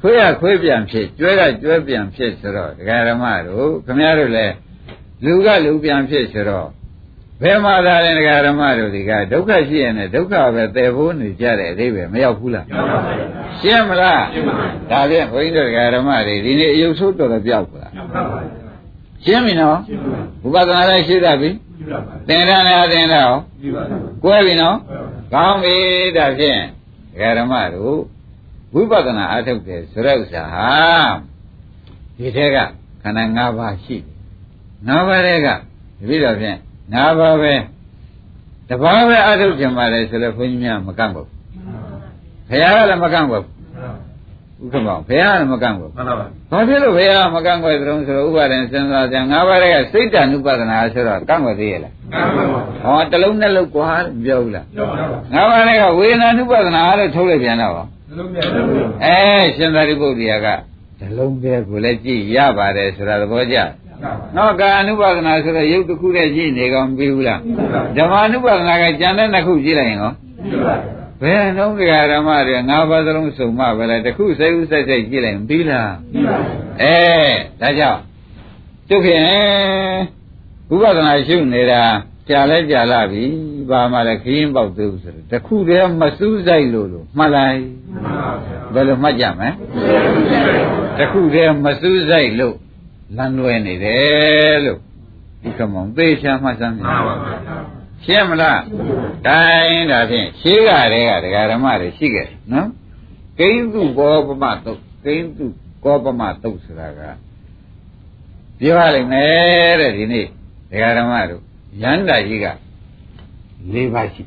[0.00, 4.54] ခွေးရခွေးပြန်ဖြစ်ကျွဲကကျွဲပြန်ဖြစ်ဆိုတော့ဒကာရမတို့ခမည်းတော်လည်း
[5.24, 6.68] လူကလူပြန်ဖြစ်ဆိုတော့
[7.42, 12.66] ဘယ်မှာသာလဲဒကာရမတို့ဒီကဒုက္ခရှိရင်လည်းဒုက္ခပဲတည်ဖို့နေကြတဲ့အသေးပဲမရောက်ဘူးလား
[13.60, 14.24] ရှင်းမလား
[14.90, 17.92] ဒါဖြင့်ဘုန်းကြီးတို့ဒကာရမတွေဒီနေ့အယုတ်ဆိုးတော်တော်ပြောက်လား
[19.24, 19.78] ရှင်းပြီနော်
[20.46, 21.50] ဥပဒနာလည်းရှိတတ်ပြီ
[22.28, 23.38] သင်္ရဏနဲ့အသင်္ရအောင်
[24.22, 24.76] ကွဲပြီနော်
[25.32, 25.76] ကောင်းပြီ
[26.16, 26.60] ဒါဖြင့်
[27.12, 27.98] ဒကာရမတို့
[28.74, 30.68] ဝိပဿနာအထုတ်တယ်ဆိုတဲ့ဥစ္စာဟာ
[32.18, 32.56] ဒီထဲက
[33.02, 35.58] ခန္ဓာ၅ပါးရှိတယ်၅ပါးတဲ့ကတ
[36.08, 36.58] ပိတော့ဖြင့်
[36.94, 37.54] ၅ပါးပဲ
[38.68, 41.28] တပါးပဲအထုတ်ကြမှာလေဆိုတော့ဘုန်းကြီးများမကန့်ဘူး
[42.48, 43.44] ဘုရားကလည်းမကန့်ဘူး
[44.64, 54.94] ဥက္ကမောဘုရားကလည်းမကန့်ဘူးမှန်ပါပါဘာဖြစ်လို့ဘုရားမကန့်ွယ်သတုံးဆိုတော့ဥပါဒင်စဉ်းစားကြ၅ပါးတဲ့ကစိတ်တ ानु ပဒနာဆိုတော့ကန့်ွယ်သေးရဲ့လားမှန်ပါပါဟောတစ်လုံးနဲ့လုံးကွာမပြောဘူးလားတော့ပါ
[55.34, 58.68] ငါးပါးတဲ့ကဝေဒနာ ानु ပဒနာလို့ထုတ်လိုက်ပြန်တော့လုံးမြတ်လုံး
[59.04, 59.18] အဲ
[59.56, 60.48] ရှင်သာရိပုတ္တရာက
[60.98, 63.56] ဇလုံးပဲကိုလည်းကြည့်ရပါတယ်ဆိုတာသဘောကျ
[64.36, 67.40] နော်ကာအနုပါဒနာဆိုတော့ရုပ်တစ်ခုတည်းကြည့်နေကောင်မပြီးဘူးလား
[67.96, 70.12] ဓမ္မအနုပါဒနာကကြံတဲ့နှစ်ခုကြည့်လိုက်ရင်ကော
[71.22, 75.92] ဘယ်နှုံးတရားဓမ္မတွေငါးပါးသလုံးစုံမှပဲလေတစ်ခုစိတ်ဥစိတ်စိတ်ကြည့်လိုက်ရင်ပြီးလား
[76.82, 76.96] အဲ
[77.60, 78.00] ဒါကြောင့်
[78.88, 79.24] သူဖြင့်
[80.72, 81.82] ဥပဒနာရှုနေတာ
[82.28, 83.24] ကြာလဲကြာလာပြီ
[83.70, 87.60] ဘာမှလည်းခရင်ပေါက်သေးဘူးဆိုတော့တစ်ခုတည်းမစူးစိုက်လို့လို့မှတ်လိုက်
[88.74, 89.50] ဘယ်လိုမှတ်ကြမလဲ
[90.98, 92.56] တခုတည်းမစူးစိုက်လို့
[93.16, 94.78] လမ်းလွဲနေတယ်လို့
[95.42, 98.62] ဒီကမောင်သေချာမှတ်စမ်းမြင်မှန်ပါဗျာ ရှင်းမလား
[99.26, 102.68] တိုင်းဒါဖြင့်ရှေးကတည်းကဒကာဓမ္မတွေရှိခဲ့တယ်နော်
[103.38, 105.46] ကိန်းသူကောပမတုတ်ကိန်းသူ
[105.84, 107.00] ကောပမတုတ်ဆိုတာက
[108.58, 110.26] ပြောရလိမ့်မယ်တဲ့ဒီနေ့
[110.70, 111.42] ဒကာဓမ္မတို့
[111.82, 112.46] ရန္တာကြီးက
[113.72, 114.22] ၄ပါးရှိ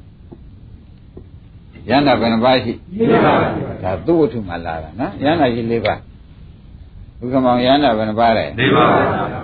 [1.90, 6.00] ရန္တာဘယ်နှပါးရှိမှန်ပါဗျာဒါသူ့ဝတ္ထုမှာလာတာနော်ရန္တာကြီး၄ပါး
[7.20, 9.42] ဘုကမောင်ရန္တာဘယ်နှပါးလဲနေပါဗျာ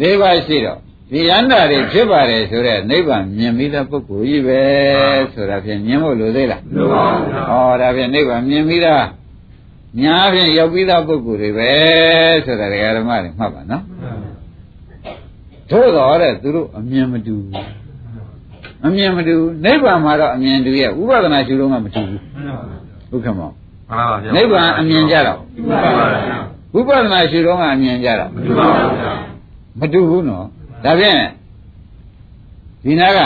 [0.00, 0.78] ၄ပါးရှိတော့
[1.12, 4.60] ဒီရန္တာတွေဖြစ်ပါတယ်ဆိုတော့နိဗ္ဗာန်မြင်ပြီးတဲ့ပုဂ္ဂိုလ်ကြီးပဲ
[5.32, 9.04] ဆိုတာဖြင့်မြင်ဖို့လိုသေးလားလို့ပါဗျာဟောဒါဖြင့်နိဗ္ဗာန်မြင်ပြီးသား
[10.02, 11.70] ညာဖြင့်ရောက်ပြီးသားပုဂ္ဂိုလ်တွေပဲ
[12.44, 13.82] ဆိုတာဒကာဓမ္မတွေမှတ်ပါနော်
[15.70, 17.66] သို့တော်တဲ့သူတို့အမြင်မတူဘူး
[18.86, 22.20] အမြင်မတူဘူးနိဗ္ဗာန်မှာတော့အမြင်တူရဲ့ဥပဒနာရှုတော့မှမတူဘူး
[23.10, 23.50] ဘုခမော
[23.88, 25.38] မှန်ပါဗျာနိဗ္ဗာန်အမြင်ကြတော့
[25.68, 26.38] မှန်ပါဗျာ
[26.74, 29.14] ဝိပဿနာရှုတော့မှအမြင်ကြတော့မှန်ပါဗျာ
[29.80, 30.46] မတူဘူးနော်
[30.84, 31.18] ဒါဖြင့်
[32.84, 33.18] ဒီနာက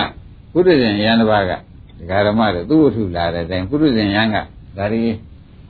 [0.53, 1.53] ပုရိသေယံတစ်ပါးက
[1.99, 4.37] ဒကာဓမ္မတွေသူ့ဝတ္ထုလာတဲ့အတိုင်းပုရိသေယံက
[4.77, 5.03] ဒါဒီ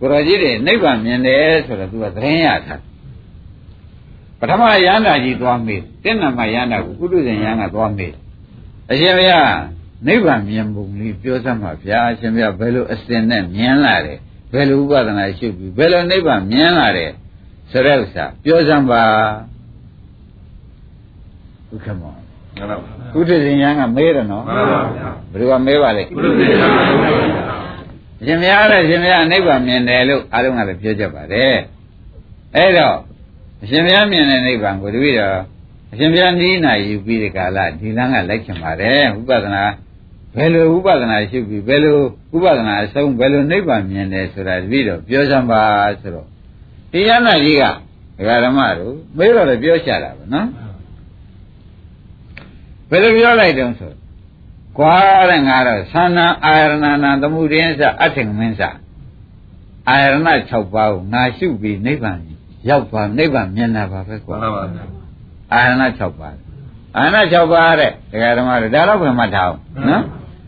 [0.01, 2.83] ကိုရောကြီးတွေနိဗ္ဗာန်မြင်တယ်ဆိုတော့သူကသတင်းရထား
[4.39, 8.15] ပထမယန္တာကြီးသွားမေးတင်းနံမယန္တာကိုပုရိသေယံကသွားမေး
[8.91, 9.51] အရှင်ဘုရား
[10.07, 14.19] နိဗ္ဗာန်မြင်ပုံလေးပြောစမ်းပါဗျာအရှင်ဘုရားဘယ်လိုအစဉ်နဲ့မြင်လာတယ်
[14.53, 17.13] ဘယ်လိုဥပဒနာရှုပြီးဘယ်လိုနိဗ္ဗာန်မြင်လာတယ်
[17.71, 19.03] ဆိုတဲ့ဥစ္စာပြောစမ်းပါ
[21.71, 22.77] ဒုက္ခမောမှန်ပါ
[23.15, 27.57] ကုသဇင်ယံကမေးတယ်နော်မှန်ပါဗျာဘယ်သူကမေးပါလဲဘုရားသေချာပါဗျာ
[28.25, 31.57] ရှင်မရတဲ့ရှင်မရနိဗ္ဗာန်မြင်တယ်လို့အားလုံးကလည်းပြောကြပါတယ်
[32.57, 32.97] အဲ့တော့
[33.63, 35.39] အရှင်မရမြင်တဲ့နိဗ္ဗာန်ကိုတပည့်တော်
[35.93, 39.65] အရှင်မရနီးနာယူပြီးဒီကာလဒီလမ်းကလိုက်ချင်ပါတယ်ဥပဒနာ
[40.35, 41.99] ဘယ်လိုဥပဒနာရှိပြီဘယ်လို
[42.35, 45.63] ဥပဒနာအဆုံးဘယ်လိုနိဗ္ဗာန်မြင်တယ်ဆိုတာတပည့်တော်ပြောစမ်းပါ
[46.01, 46.27] ဆိုတော့
[46.93, 47.65] ဒီယန္နာကြီးက
[48.19, 50.47] ဒကာဓမ္မတို့မေးတော့လည်းပြောချတာပဲနော်
[52.91, 54.07] ဘယ်လိုပြောလိုက်တုံးဆိုတော့
[54.79, 54.97] ကွာ
[55.31, 56.75] တဲ့ငါတော့သန္နာအာရဏ
[57.05, 58.63] နာသမှုရင်းစအထင်မင်းစ
[59.89, 60.15] အာရဏ
[60.51, 62.19] 6ပါးကိုငါရှုပြီးနိဗ္ဗာန်
[62.69, 64.85] ရောက်သွားနိဗ္ဗာန်မြင်တာပါပဲကွာမှန်ပါဗျာ
[65.53, 66.37] အာရဏ6ပါး
[66.97, 69.59] အာရဏ6ပါးတဲ့ဒကာဓမ္မတွေဒါတော့ဘယ်မှထားအောင်
[69.89, 70.05] နော်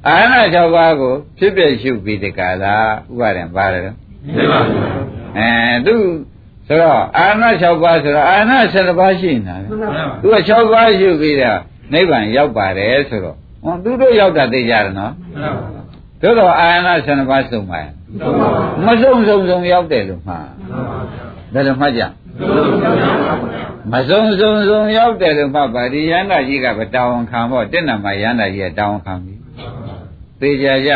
[0.06, 2.74] အာရဏ6ပါးကိုဖြစ်ဖြစ်ရှုပြီးဒီကလာ
[3.10, 3.96] ဥပါရင်ပါတယ်နော်
[4.36, 4.84] နေပါဗျာ
[5.38, 5.50] အဲ
[5.86, 5.94] သူ
[6.66, 11.60] ဆိုတော့အာရဏ6ပါးဆိုတော့အာရဏ7ပါးရှိနေတာလေမှန်ပါသူက6ပါးရှုပြီးတော့
[11.92, 15.68] နိဗ္ဗာန်ရောက်ပါတယ်ဆိုတော့ဟောသူတို့ရောက်တာသိကြတယ်နော်မှန်ပါ
[16.22, 18.48] သို့တော့အာရဏ7ပါးစုံပါရဲ့မှန်ပါ
[18.86, 20.48] မစုံစုံစုံရောက်တယ်လို့မှား
[21.52, 22.02] ဘယ်လိုမှတ်ကြ
[23.92, 29.34] မစုံစုံစုံရောက်တယ်လို့မှတ်ပါဒီယန္တာကြီးကပဲတာဝန်ခံဖို့တက်နံမှာယန္တာကြီးကတာဝန်ခံပြီ
[30.40, 30.90] သေချာကြ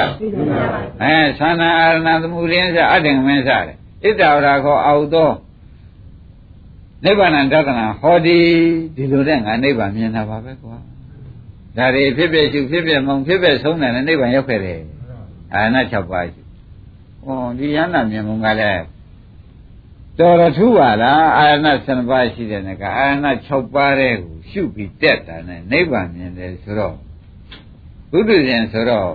[1.03, 3.63] အဲသန္နာအာရဏသမှုရင်းစအတ္တမင်းစတယ်
[4.05, 5.31] ဣတ္တဝရခောအာဟုသော
[7.05, 8.39] နိဗ္ဗာန်တသနာဟောဒီ
[8.97, 10.77] ဒီလိုတဲ့ငါနိဗ္ဗာန်မြင်တာပါပဲကွာ
[11.77, 14.81] ဒါတွေဖြစ်ဖြစ်ရှုဖြစ်ဖြစ်မုံဖြစ်ဖြစ်ဆုံးတယ်နဲ့နိဗ္ဗာန်ရောက်ခဲ့တယ်
[15.55, 16.43] အာရဏ6ပါးရှိ
[17.27, 17.29] ဩ
[17.59, 18.85] ဒီယန္တာမြင်မှုကလည်း
[20.19, 26.97] တော်ရထူပါလားအာရဏ7ပါးရှိတဲ့ကအာရဏ6ပါးတဲ့ကိုရှုပြီးတက်တာနဲ့နိဗ္ဗာန်မြင်တယ်ဆိုတော့
[28.11, 29.11] ဘုဒ္ဓဇင်ဆိုတော့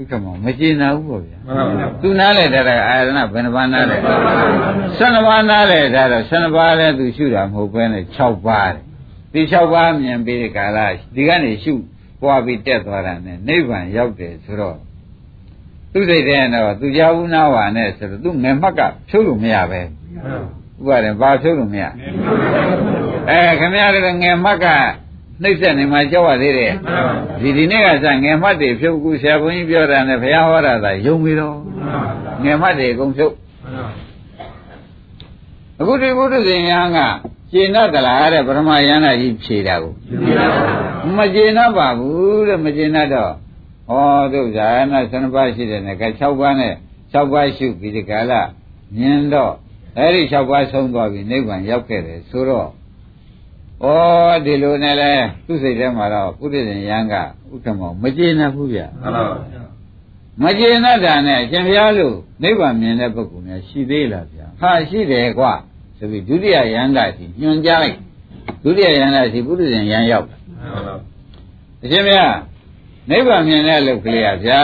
[0.00, 3.96] ဥက္ကမောမကျေနပ်ဘူးပေါ့ဗျာမှန်ပါဗျာသူနားလေတဲ့အာရဏဘယ်နှပါးနားလဲ
[4.98, 8.82] 12ပါးနားလေဒါတော့12ပါးလဲသူရှုတာမဟုတ်ဘဲနဲ့6ပါးတယ်
[9.32, 10.78] ဒီ6ပါးမြင်ပြီးဒီကာလ
[11.14, 11.74] ဒီကနေရှု
[12.22, 14.76] ပွားပြီးတက်သွားတာနဲ့နိဗ္ဗာန်ရောက်တယ်ဆိုတော့
[15.92, 19.84] သူစိတ်ထဲကတော့သူကြောက်နာဝါနဲ့ဆိုတော့သူငယ်မှတ်ကဖြုတ်လို့မရပဲဥ
[20.86, 21.84] ပါရင်ဘာဖြုတ်လို့မရ
[23.28, 24.66] အဲခင်ဗျားတို့ငယ်မှတ်က
[25.42, 26.72] နှိမ့်ဆက်နေမှကြောက်ရသေးတယ်
[27.40, 31.56] ဒီဒီနေ့ကစငယ်မှတ်တွေဖြုတ်ကူဆရာဘုန်းကြီးပြောတာနဲ့ဘုရားဟောတာသာယုံပြီတော့
[32.44, 33.34] ငယ်မှတ်တွေအကုန်ဖြုတ်
[35.80, 36.98] အခုဒီဘုဒ္ဓဇင်ယံက
[37.52, 39.92] ကျေနပ်သလားတဲ့ပရမယန္တာကြီးဖြေတာကို
[41.16, 43.32] မကျေနပ်ပါဘူးတဲ့မကျေနပ်တော့
[43.90, 43.94] ဩ
[44.32, 46.74] သူဇာနာ7ပါးရှိတယ်နဲ့က6ပါးနဲ့
[47.12, 48.40] 6ပါးရှုပြီးဒီကလာ
[48.96, 49.52] မြင်တော့
[49.98, 52.68] အဲ့ဒီ6ပါးဆုံးသွားပြီနိဗ္ဗာန်ရောက်ခဲ့တယ်ဆိုတော့
[53.82, 53.86] ဩ
[54.44, 55.12] ဒီလိုနဲ့လဲ
[55.46, 59.62] သူ့စိတ်ထဲမှာတော့ပုရိသေယံကဥက္ကမောမကျေနပ်ဘူးဗျမှန်ပါဗျာ
[60.42, 65.52] မကျေနပ်တာနဲ့ရှင်ဘုရားလို့နိဗ္ဗာန်မြင်တဲ့ပုဂ္ဂိုလ်များရှိသေးလားဗျာဟာရှိတယ်ကွာ
[65.98, 67.96] ဆိုပြီးဒုတိယယန္တာရှိညွှန်ကြားလိုက်
[68.64, 70.36] ဒုတိယယန္တာရှိပုရိသေယံရောက်တာ
[71.82, 72.34] အရှင်ဘုရား
[73.10, 74.62] နိဗ္ဗာန်မြင်တဲ့လုတ်ကလေးอ่ะဗျာ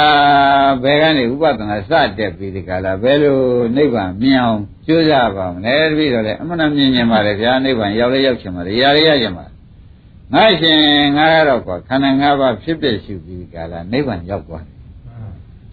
[0.83, 3.39] ဘယ်ကနေဥပဒနာစတက်ပြီးဒီကလာဘယ်လို
[3.77, 9.45] နိဗ္ဗာန်မြင်အောင်ကြိုးစားပါမလဲတပည့်တော်လည်းအမှန်တမြင်မြင်ပါလေဗျာနိဗ္ဗာန်ရောက်လဲရောက်ချင်ပါလေရရရချင်ပါ
[10.33, 10.79] ငါရှင်
[11.17, 14.75] ငါကတော့ကွာခန္ဓာ၅ပါးဖြစ်ဖြစ်ရှုပြီးဒီကလာနိဗ္ဗာန်ရောက်သွားတယ်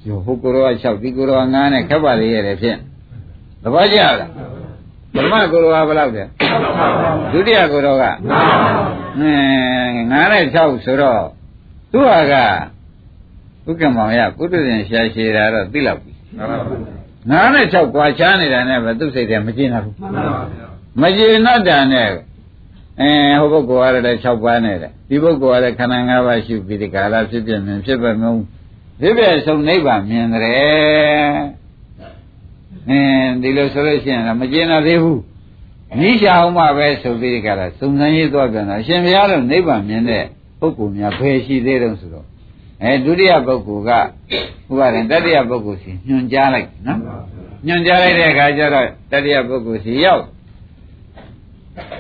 [0.08, 2.78] ယောဟိုကိုရော6ဒီကိုရော9နဲ့ခက်ပါလေရဲ့ဖြင့်
[3.64, 4.16] သဘောကျလား
[5.14, 6.24] ပထမကိုယ်တော်ကဘယ်လောက်လဲ
[7.32, 8.12] ဒုတိယကိုယ်တော်ကအဲ
[10.12, 11.22] 9နဲ့6ဆိုတော့
[11.92, 12.34] သူဟာက
[13.68, 16.12] ဥက္ကမောင်ရပုတ္တဇင်ရှာရှည်တာတော့သိလောက်ပြီ
[17.30, 19.96] 9နဲ့6ကွာချားနေတာနဲ့ပဲသူ့စိတ်ထဲမကျင်ဘူး
[21.02, 22.08] မကျင်တော့တာနဲ့
[23.00, 28.34] အဲဟိုပုဂ္ဂိုလ်ကလည်း6ပါးနဲ့တဲ့ဒီပုဂ္ဂိုလ်ကလည်းခန္ဓာ၅ပါးရှိပြီးဒီကာလဖြစ်ပြမြင်ဖြစ်ပါမုံ
[29.02, 30.42] ဖြစ်ပြဆုံးနိဗ္ဗာန်မြင်တယ်
[32.90, 35.22] အင်းဒီလိုဆိုလို့ရှိရင်မကျင်တော့သေးဘူး
[36.00, 40.26] နိရှာအောင်မှပဲဆိုပြီးဒီကာလစုံစမ်းရေးသွားပြန်တာအရှင်ဘုရားတို့နိဗ္ဗာန်မြင်တဲ့
[40.62, 42.26] ပုဂ္ဂိုလ်များဘယ်ရှိသေးတုံးဆိုတော့
[42.84, 43.92] အဲဒုတိယပုဂ္ဂိုလ်က
[44.72, 47.00] ဥပါရင်တတိယပုဂ္ဂိုလ်စီညွှန်ကြားလိုက်နော်
[47.68, 50.24] ညွှန်ကြားလိုက်တဲ့အခါကျတော့တတိယပုဂ္ဂိုလ်စီရောက်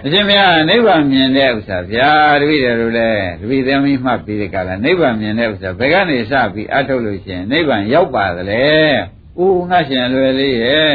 [0.05, 8.63] အရှင်ဘုရားနိဗ္ဗာန်မြင်တဲ့ဥစ္စာဗျာတပည့်တော်တို့လည်းတပည့်သမီးမှတ်ပြီးတဲ့ကလာနိဗ္ဗာန်မြင်တဲ့ဥစ္စာဘယ်ကနေစပြီးအထုတ်လို့ရှိရင်နိဗ္ဗာန်ရောက်ပါသလဲ။
[9.37, 10.93] အိုးငါရှင်လွယ်လေးရဲ့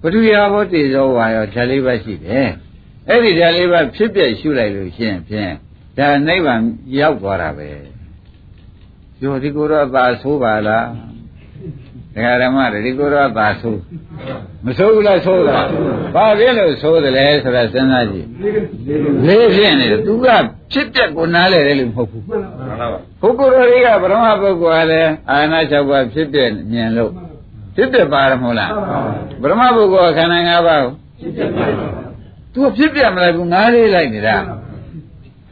[0.00, 2.48] ပထဝီအဘောတေဇောဝါရောဓာတ်လေးပါရှိတယ်။
[3.08, 5.52] အဲ့ဒီဓာတ်လေးပါဖြစ်ပြရှုလိုက်လို့ရှိရင်ဖြင့်
[5.98, 6.62] ဒါနိဗ္ဗာန်
[6.98, 7.68] ရောက်သွားတာပဲ။
[9.20, 10.86] ကျော်ဒီကိုယ်တော့သာဆိုးပါလား။
[12.14, 13.80] ဒကာဓမ္မတွေဒီကိုယ်တော့သာဆိုး
[14.64, 15.66] မဆိုးဘူးလားဆိုးလား
[16.14, 18.26] ဘာဖြစ်လို့ဆိုးတယ်လဲဆိုတာစဉ်းစားကြည့်
[19.26, 20.26] လေးဖြစ်နေတယ်သူက
[20.72, 22.36] ဖြစ်ပျက်ကိုနားလဲတယ်လို့မဟုတ်ဘူးပု
[23.30, 27.10] ဂ္ဂိုလ်တော်တွေကဗြဟ္မပုဂ္ဂိုလ်ကလည်းအာနာ၆ပါးဖြစ်ပျက်မြင်လို့
[27.76, 28.70] ဖြစ်ပျက်ပါရမဟုတ်လား
[29.42, 30.92] ဗြဟ္မပုဂ္ဂိုလ်ကခန္ဓာ၅ပါးကို
[32.54, 34.36] သူကဖြစ်ပျက်မလိုက်ဘူးငားလေးလိုက်နေတာ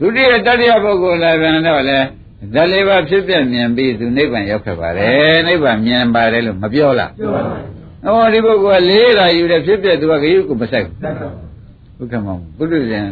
[0.01, 1.97] ဒုတိယတတိယပုဂ္ဂိုလ်လည်းပြန်တော့လေ
[2.53, 7.63] ဓာတ်လေးပါဖြစ်ပြမြင်ပြီးသူနိဗ္ဗာန်ရောက်ခဲ့ပါတယ်နိဗ္ဗာန်မြင်ပါတယ်လို့မပြောလားပြောပါဘူး
[8.03, 10.97] ဟောဒီပုဂ္ဂိုလ်ကလေးလာယူတယ်ဖြစ်ပြသူကခရုကိုမဆိုင်ဘူး
[11.97, 13.05] ဘုရားမောင်ဘုရားရှင်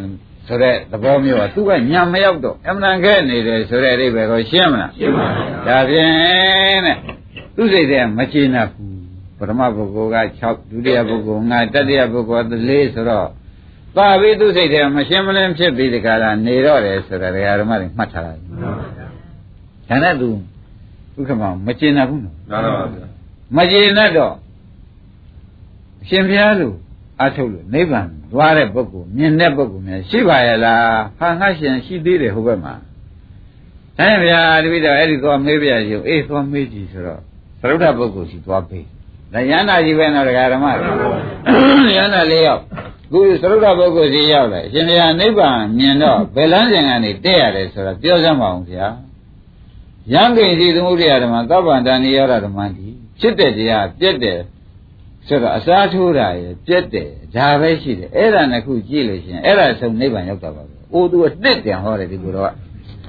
[0.46, 6.96] ဆိုတဲ့သဘောမျိုးကသူကညံမရောက်တော့အမှန်ခဲနေတယ်ဆိုတဲ့အိဗယ်ကိုရှင်းမလားရှင်းပါပြီဒါဖြင့်တဲ့
[7.56, 9.00] သူစိတ်ထဲမကျေနပ်ဘူး
[9.38, 10.18] ပထမပုဂ္ဂိုလ်က
[10.48, 13.28] 6ဒုတိယပုဂ္ဂိုလ်5တတိယပုဂ္ဂိုလ်က4ဆိုတော့
[13.96, 17.28] ပါပြီးသူစိတ်ထဲမရှင်းမလင်းဖြစ်ပြီးဒီကရာနေတော့တယ်ဆိုတာ
[17.60, 20.28] ဓမ္မတွေမှတ်ထားတာဒါနဲ့သူ
[21.14, 23.06] ဒုက္ခမမကျေနပ်ဘူးနော်မှန်ပါပါဗျာ
[23.56, 24.34] မကျေနပ်တော့
[26.02, 26.72] အရှင်ဘုရားလို
[27.22, 32.74] အထုတ်လို့နိဗ္ဗာန်သွားတဲ့ပုဂ္ဂိုလ်မြင်တဲ့ပုဂ္ဂိုလ်များရှိပါရဲ့လားဟာငါရှင်ရှိသေးတယ်ဟိုဘက်မှာ
[33.96, 37.20] ဒါနဲ့ဗျာတပိတော့အဲ့ဒီသွားမေးပြရုံအေးသွားမေးကြည့်ဆိုတော့
[37.60, 38.86] သရုဒ္ဓပုဂ္ဂိုလ်ရှိသွားပေး
[39.32, 42.62] ဒါယန္တာကြီးပဲနော်ဒကာဓမ္မတွေယန္တာလေးယောက်
[43.10, 48.86] ခုသရုဒ္ဓပုဂ္ဂိုလ်စီရောက်တယ်အရှင်ဘုရားနိဗ္ဗာန်မြင်တော့ဘယ်လမ်းစဉ်ကနေတက်ရတယ်ဆိုတာပြောစမ်းပါအောင်ဗျာ
[50.12, 52.86] ယံကိစီသမုဒိယဓမ္မသဗ္ဗန္တနိရောဓဓမ္မတိ
[53.20, 54.38] ဖြစ်တဲ့တရားပြက်တယ်
[55.26, 62.52] ဆိုတော့အစားထိုးတာရပြက်တယ်ဒါပဲရှိတယ်အဲ့ဒါနှစ်ခုကြည့်လို့ရှိရင်အဲ့ဒါဆုံးနိဗ္ဗာန်ရောက်တာပါပဲ။အိုးသူကနှစ်တင်ဟောတယ်ဒီကိုတော့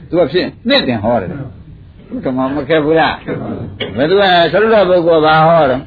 [0.10, 1.30] သူကဖြစ်နှစ်တင်ဟောတယ်။
[2.26, 3.16] ကမမခက်ဘူးလား။
[3.98, 4.24] ဘယ်သူကသ
[4.54, 5.82] ရုပ်ပုဂ္ဂိုလ်ဘာဟောတော့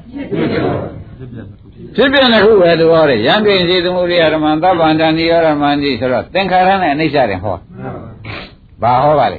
[1.97, 7.57] ဖြစ်ပြတဲ့ခုပဲသူဟောတယ်ယံကိဉ္စီသမုဒိယဓမ္မံသဗ္ဗန္တဏိယောဓမ္မံဒီဆိုတော့သင်္ခါရနဲ့အနိစ္စတယ်ဟော
[8.82, 9.39] ဘာဟောပါလဲ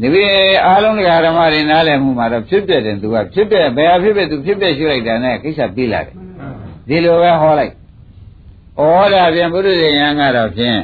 [0.00, 0.26] ဒီပြေ
[0.66, 6.14] အားလုံးတရားဓမ္မတွေနားလည်မှုမှာတော့ဖြစ်ပြတယ်သူကဖြစ်ပြဘယ်ဟာဖြစ်ပြသူဖြစ်ပြရှုလိုက်တာနဲ့ကိစ္စပြီးလာတယ်
[6.88, 7.72] ဒီလိုပဲဟောလိုက်
[8.78, 8.82] ဩ
[9.14, 10.78] ဒါပြန်ဘုရုဇဉ်ကတော့ဖြင့်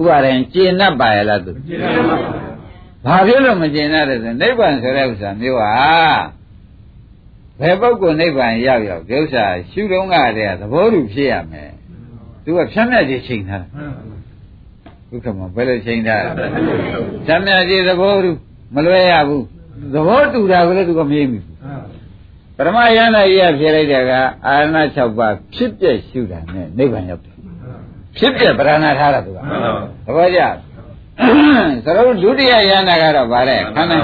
[0.00, 2.16] ဥပါရင်ကျေနပ်ပါရလားသူကျေနပ်ပါ
[3.04, 5.72] ဘာဖြစ်လို့မကျေနပ်ရတဲ့နိဗ္ဗာန်ဆိုတဲ့ဥစ္စာမျိုးဟာ
[7.62, 11.70] ဘယ်ပုဂ္ဂိုလ်နိဗ္ဗာန်ရောက်ရောက်ဒီဥစ္စာရှုတော့ကတည်းကသဘောတူဖြစ်ရမယ်
[12.44, 13.66] သူကဖြတ်မြတ်ခြင်းချိန်ထားတာ
[15.10, 16.46] ဒုက္ခမှာဘယ်လိုချိန်ထားလဲ။
[17.28, 18.30] ဓမ္မကြီးသဘောတူ
[18.74, 19.42] မလွဲရဘူး။
[19.94, 21.54] သဘောတူတာကလည်းသူကမရေးမိဘူး။
[22.56, 24.12] ပရမယန္တာကြီးကဖြေလိုက်တဲ့က
[24.46, 27.34] အာရဏ6ပါးဖြစ်ပြရှုတာနဲ့နိဗ္ဗာန်ရောက်တယ်။
[28.18, 29.38] ဖြစ်ပြပရဏထားတာသူက။
[30.06, 30.40] သဘောကျ။
[31.84, 33.98] သရုပ်ဒုတိယယန္တာကတော့ဗါတဲ့ခန္ဓာ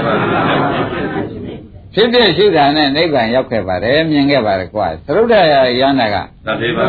[1.99, 6.85] ဖြစ်ဖြစ်ရှိတာနဲ့နိဗ္ဗာန်ရောက်ခဲ့ပါတယ်မြင်ခဲ့ပါတယ်ကွာသရုပ်တရာယန္တာကတတိပါ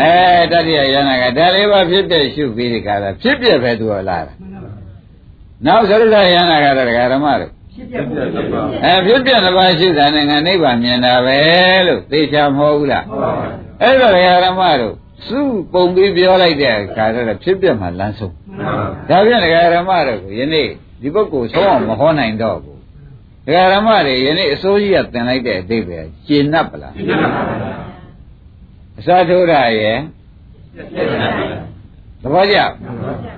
[0.00, 4.34] အဲတတိယယန္တာကဒါလေးပါဖြစ်ဖြစ်ရှုပြီးဒီကရာဖြစ်ဖြစ်ပဲသူလာတာ
[5.66, 8.18] နောက်သရုပ်တယန္တာကတော့ဒကာဓမ္မတို့ဖြစ်ပြ
[8.84, 11.38] အဲဖြစ်ပြတစ်ပါးရှိတာနဲ့ငါနိဗ္ဗာန်မြင်တာပဲ
[11.86, 13.50] လို့သိချာမဟုတ်ဘူးလားဟုတ်ပါဘူး
[13.82, 14.94] အဲ့တော့ဒကာဓမ္မတို့
[15.26, 15.40] စု
[15.72, 18.34] ပုံပြီးပြောလိုက်တဲ့အခါတော့ဖြစ်ပြမှလမ်းဆုံး
[19.08, 20.68] ဒါပြန်ဒကာဓမ္မတို့ကိုယနေ့
[21.02, 22.75] ဒီပုဂ္ဂိုလ်ဆုံးအောင်မဟောနိုင်တော့ဘူး
[23.46, 27.74] ဒကာရမတွေယနေ့အစိုးရကတင်လိုက်တဲ့အတိတ်ပဲကျင့်납ပလားကျင့်납ပါဗျာ
[28.98, 29.96] အစာထိုးတာရဲ့
[32.22, 32.58] သဘောကျ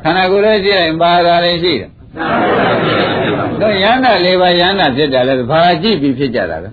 [0.03, 1.91] ခန္ဓာကိုယ်ရဲ့ရှိရင်ပါတာလည်းရှိတယ်
[3.61, 6.71] တော့ယန္တာလေးပါယန္တာဖြစ်တာလဲဘာကြည့်ပြီးဖြစ်ကြတာလဲ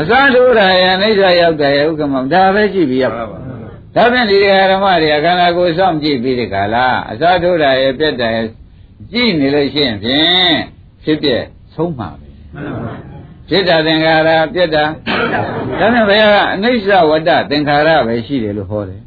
[0.00, 4.38] အစာထိုးတာရဲ့အိဋ္ဌရောက်တယ်ဥက္ကမဒါပဲကြည့်ပြီးရောက်ဒါဖြင့်ဒီ
[4.70, 8.38] ဓမ္မတွေခန္ဓာကိုယ်စောင့်ကြည့်ပြီးဒီကလာအစာထိုးတာရဲ့ပြက်တယ်
[9.12, 10.75] ကြည့်နေလို့ရှိရင်ဖြင့်
[11.06, 11.30] ဖြစ်ပြ
[11.74, 12.28] ဆုံးမှာပဲ
[13.48, 14.84] ဖြစ်တာသင်္ခါရပြက်တာ
[15.80, 19.00] ဒါနဲ့ဘုရားကအနိစ္စဝတ္တသင်္ခါရပဲရှိတယ်လို့ဟောတယ်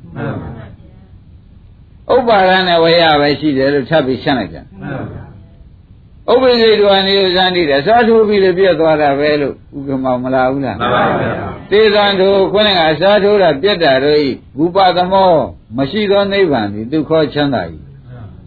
[2.14, 11.32] ဥပ္ပါဒနဲ့ဝေယပဲရှိတယ်လို့ထပ်ပြီးရှင်းလိုက်ကြဥပ္ပိစိတဝနိယဇန္တိတယ်စားထိုးပြီးလေပြက်သွားတာပဲလို့ဥက္ကမောင်မလားဘူးလားမှန်ပါဗျာ
[11.72, 14.28] သေသံတို့ခွင့်ကစားထိုးတာပြက်တာတို့ဤ
[14.58, 15.32] ဘူပသမော
[15.78, 17.62] မရှိသောနိဗ္ဗာန်သည်ဒုက္ခချမ်းသာ၏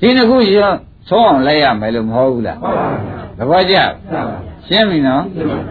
[0.01, 0.77] ဒီနှစ်ခုရှင်း
[1.09, 3.77] ဆုံးအောင်လိုက်ရမယ်လို့မဟုတ်ဘူးလားမှန်ပါဗျာသ ဘောကျ
[4.11, 5.23] မှန်ပါရှင်းပြီနော်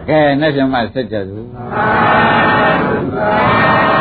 [0.08, 1.38] ကဲနဲ့ပြမဆက်ကြသူ
[3.16, 3.91] သာ